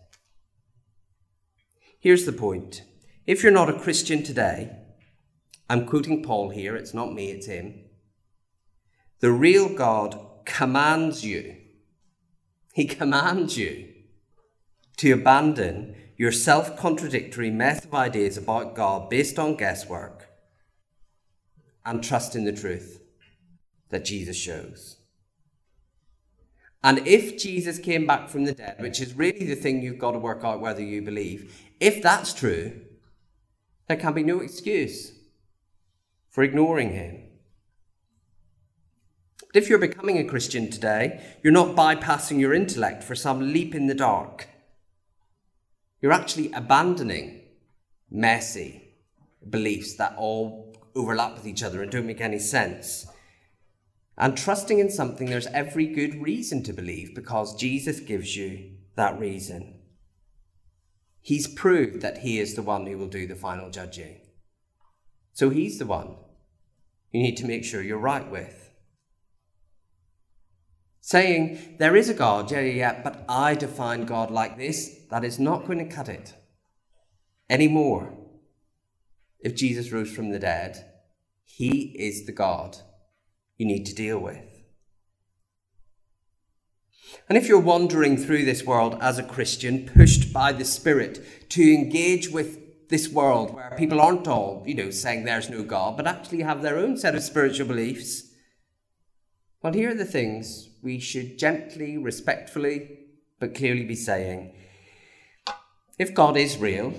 Here's 2.04 2.26
the 2.26 2.34
point 2.34 2.82
if 3.26 3.42
you're 3.42 3.50
not 3.50 3.70
a 3.70 3.78
Christian 3.78 4.22
today, 4.22 4.76
I'm 5.70 5.86
quoting 5.86 6.22
Paul 6.22 6.50
here, 6.50 6.76
it's 6.76 6.92
not 6.92 7.14
me, 7.14 7.30
it's 7.30 7.46
him. 7.46 7.80
The 9.20 9.32
real 9.32 9.74
God 9.74 10.20
commands 10.44 11.24
you, 11.24 11.56
He 12.74 12.84
commands 12.84 13.56
you 13.56 13.88
to 14.98 15.12
abandon 15.12 15.96
your 16.18 16.30
self 16.30 16.76
contradictory 16.76 17.50
mess 17.50 17.82
of 17.82 17.94
ideas 17.94 18.36
about 18.36 18.74
God 18.74 19.08
based 19.08 19.38
on 19.38 19.56
guesswork 19.56 20.28
and 21.86 22.04
trust 22.04 22.36
in 22.36 22.44
the 22.44 22.52
truth 22.52 23.00
that 23.88 24.04
Jesus 24.04 24.36
shows. 24.36 24.98
And 26.84 27.06
if 27.06 27.38
Jesus 27.38 27.78
came 27.78 28.06
back 28.06 28.28
from 28.28 28.44
the 28.44 28.52
dead, 28.52 28.76
which 28.78 29.00
is 29.00 29.14
really 29.14 29.46
the 29.46 29.54
thing 29.54 29.80
you've 29.80 29.98
got 29.98 30.12
to 30.12 30.18
work 30.18 30.44
out 30.44 30.60
whether 30.60 30.82
you 30.82 31.00
believe, 31.00 31.58
if 31.80 32.02
that's 32.02 32.34
true, 32.34 32.78
there 33.88 33.96
can 33.96 34.12
be 34.12 34.22
no 34.22 34.40
excuse 34.40 35.12
for 36.28 36.44
ignoring 36.44 36.92
him. 36.92 37.22
But 39.40 39.62
if 39.62 39.70
you're 39.70 39.78
becoming 39.78 40.18
a 40.18 40.24
Christian 40.24 40.70
today, 40.70 41.24
you're 41.42 41.54
not 41.54 41.74
bypassing 41.74 42.38
your 42.38 42.52
intellect 42.52 43.02
for 43.02 43.14
some 43.14 43.52
leap 43.52 43.74
in 43.74 43.86
the 43.86 43.94
dark. 43.94 44.48
You're 46.02 46.12
actually 46.12 46.52
abandoning 46.52 47.40
messy 48.10 48.92
beliefs 49.48 49.94
that 49.94 50.16
all 50.18 50.76
overlap 50.94 51.34
with 51.34 51.46
each 51.46 51.62
other 51.62 51.82
and 51.82 51.90
don't 51.90 52.06
make 52.06 52.20
any 52.20 52.38
sense. 52.38 53.06
And 54.16 54.36
trusting 54.36 54.78
in 54.78 54.90
something 54.90 55.28
there's 55.28 55.46
every 55.48 55.86
good 55.86 56.22
reason 56.22 56.62
to 56.64 56.72
believe 56.72 57.14
because 57.14 57.56
Jesus 57.56 58.00
gives 58.00 58.36
you 58.36 58.72
that 58.96 59.18
reason. 59.18 59.80
He's 61.20 61.48
proved 61.48 62.00
that 62.02 62.18
He 62.18 62.38
is 62.38 62.54
the 62.54 62.62
one 62.62 62.86
who 62.86 62.98
will 62.98 63.08
do 63.08 63.26
the 63.26 63.34
final 63.34 63.70
judging. 63.70 64.20
So 65.32 65.50
He's 65.50 65.78
the 65.78 65.86
one 65.86 66.16
you 67.10 67.22
need 67.22 67.36
to 67.38 67.46
make 67.46 67.64
sure 67.64 67.82
you're 67.82 67.98
right 67.98 68.30
with 68.30 68.64
saying 71.04 71.76
there 71.78 71.96
is 71.96 72.08
a 72.08 72.14
God, 72.14 72.50
yeah, 72.50 72.60
yeah, 72.60 72.72
yeah, 72.72 73.02
but 73.02 73.26
I 73.28 73.54
define 73.54 74.06
God 74.06 74.30
like 74.30 74.56
this, 74.56 75.00
that 75.10 75.22
is 75.22 75.38
not 75.38 75.66
going 75.66 75.78
to 75.78 75.94
cut 75.94 76.08
it 76.08 76.32
anymore. 77.50 78.16
If 79.38 79.54
Jesus 79.54 79.92
rose 79.92 80.10
from 80.10 80.30
the 80.30 80.38
dead, 80.38 80.82
he 81.44 81.94
is 81.98 82.24
the 82.24 82.32
God 82.32 82.78
you 83.64 83.74
need 83.74 83.86
to 83.86 83.94
deal 83.94 84.18
with. 84.18 84.38
And 87.28 87.38
if 87.38 87.48
you're 87.48 87.60
wandering 87.60 88.16
through 88.16 88.44
this 88.44 88.64
world 88.64 88.98
as 89.00 89.18
a 89.18 89.22
Christian, 89.22 89.86
pushed 89.86 90.32
by 90.32 90.52
the 90.52 90.64
Spirit 90.64 91.50
to 91.50 91.74
engage 91.74 92.28
with 92.28 92.88
this 92.88 93.08
world 93.08 93.54
where 93.54 93.74
people 93.78 94.00
aren't 94.00 94.28
all, 94.28 94.62
you 94.66 94.74
know, 94.74 94.90
saying 94.90 95.24
there's 95.24 95.48
no 95.48 95.62
God, 95.62 95.96
but 95.96 96.06
actually 96.06 96.42
have 96.42 96.60
their 96.60 96.78
own 96.78 96.96
set 96.96 97.14
of 97.14 97.22
spiritual 97.22 97.66
beliefs, 97.66 98.30
well, 99.62 99.72
here 99.72 99.90
are 99.90 99.94
the 99.94 100.04
things 100.04 100.68
we 100.82 100.98
should 100.98 101.38
gently, 101.38 101.96
respectfully, 101.96 102.98
but 103.40 103.54
clearly 103.54 103.84
be 103.84 103.96
saying 103.96 104.54
if 105.98 106.12
God 106.12 106.36
is 106.36 106.58
real, 106.58 106.92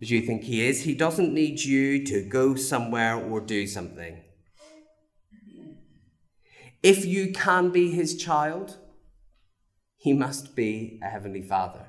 as 0.00 0.10
you 0.10 0.22
think 0.22 0.44
He 0.44 0.66
is, 0.66 0.82
He 0.82 0.94
doesn't 0.94 1.34
need 1.34 1.60
you 1.60 2.04
to 2.06 2.22
go 2.22 2.54
somewhere 2.54 3.16
or 3.16 3.40
do 3.40 3.66
something. 3.66 4.22
If 6.82 7.04
you 7.04 7.32
can 7.32 7.70
be 7.70 7.90
His 7.90 8.16
child, 8.16 8.76
He 9.96 10.12
must 10.12 10.54
be 10.54 11.00
a 11.02 11.08
Heavenly 11.08 11.42
Father. 11.42 11.86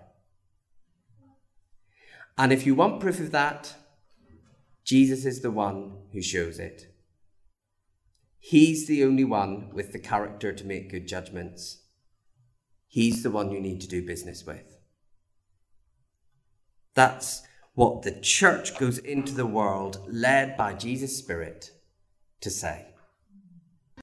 And 2.38 2.52
if 2.54 2.66
you 2.66 2.74
want 2.74 3.02
proof 3.02 3.20
of 3.20 3.32
that, 3.32 3.76
Jesus 4.84 5.26
is 5.26 5.42
the 5.42 5.52
one 5.52 5.98
who 6.14 6.22
shows 6.22 6.58
it. 6.58 6.96
He's 8.40 8.88
the 8.88 9.04
only 9.04 9.26
one 9.26 9.70
with 9.74 9.92
the 9.92 10.00
character 10.00 10.54
to 10.54 10.66
make 10.66 10.90
good 10.90 11.08
judgments. 11.08 11.84
He's 12.88 13.22
the 13.22 13.30
one 13.30 13.52
you 13.52 13.60
need 13.60 13.82
to 13.82 13.88
do 13.88 14.06
business 14.06 14.46
with. 14.46 14.78
That's 16.96 17.44
what 17.76 18.02
the 18.02 18.20
church 18.20 18.78
goes 18.80 18.98
into 18.98 19.34
the 19.34 19.46
world, 19.46 20.02
led 20.10 20.58
by 20.58 20.74
Jesus' 20.74 21.18
Spirit, 21.18 21.72
to 22.42 22.50
say. 22.50 22.89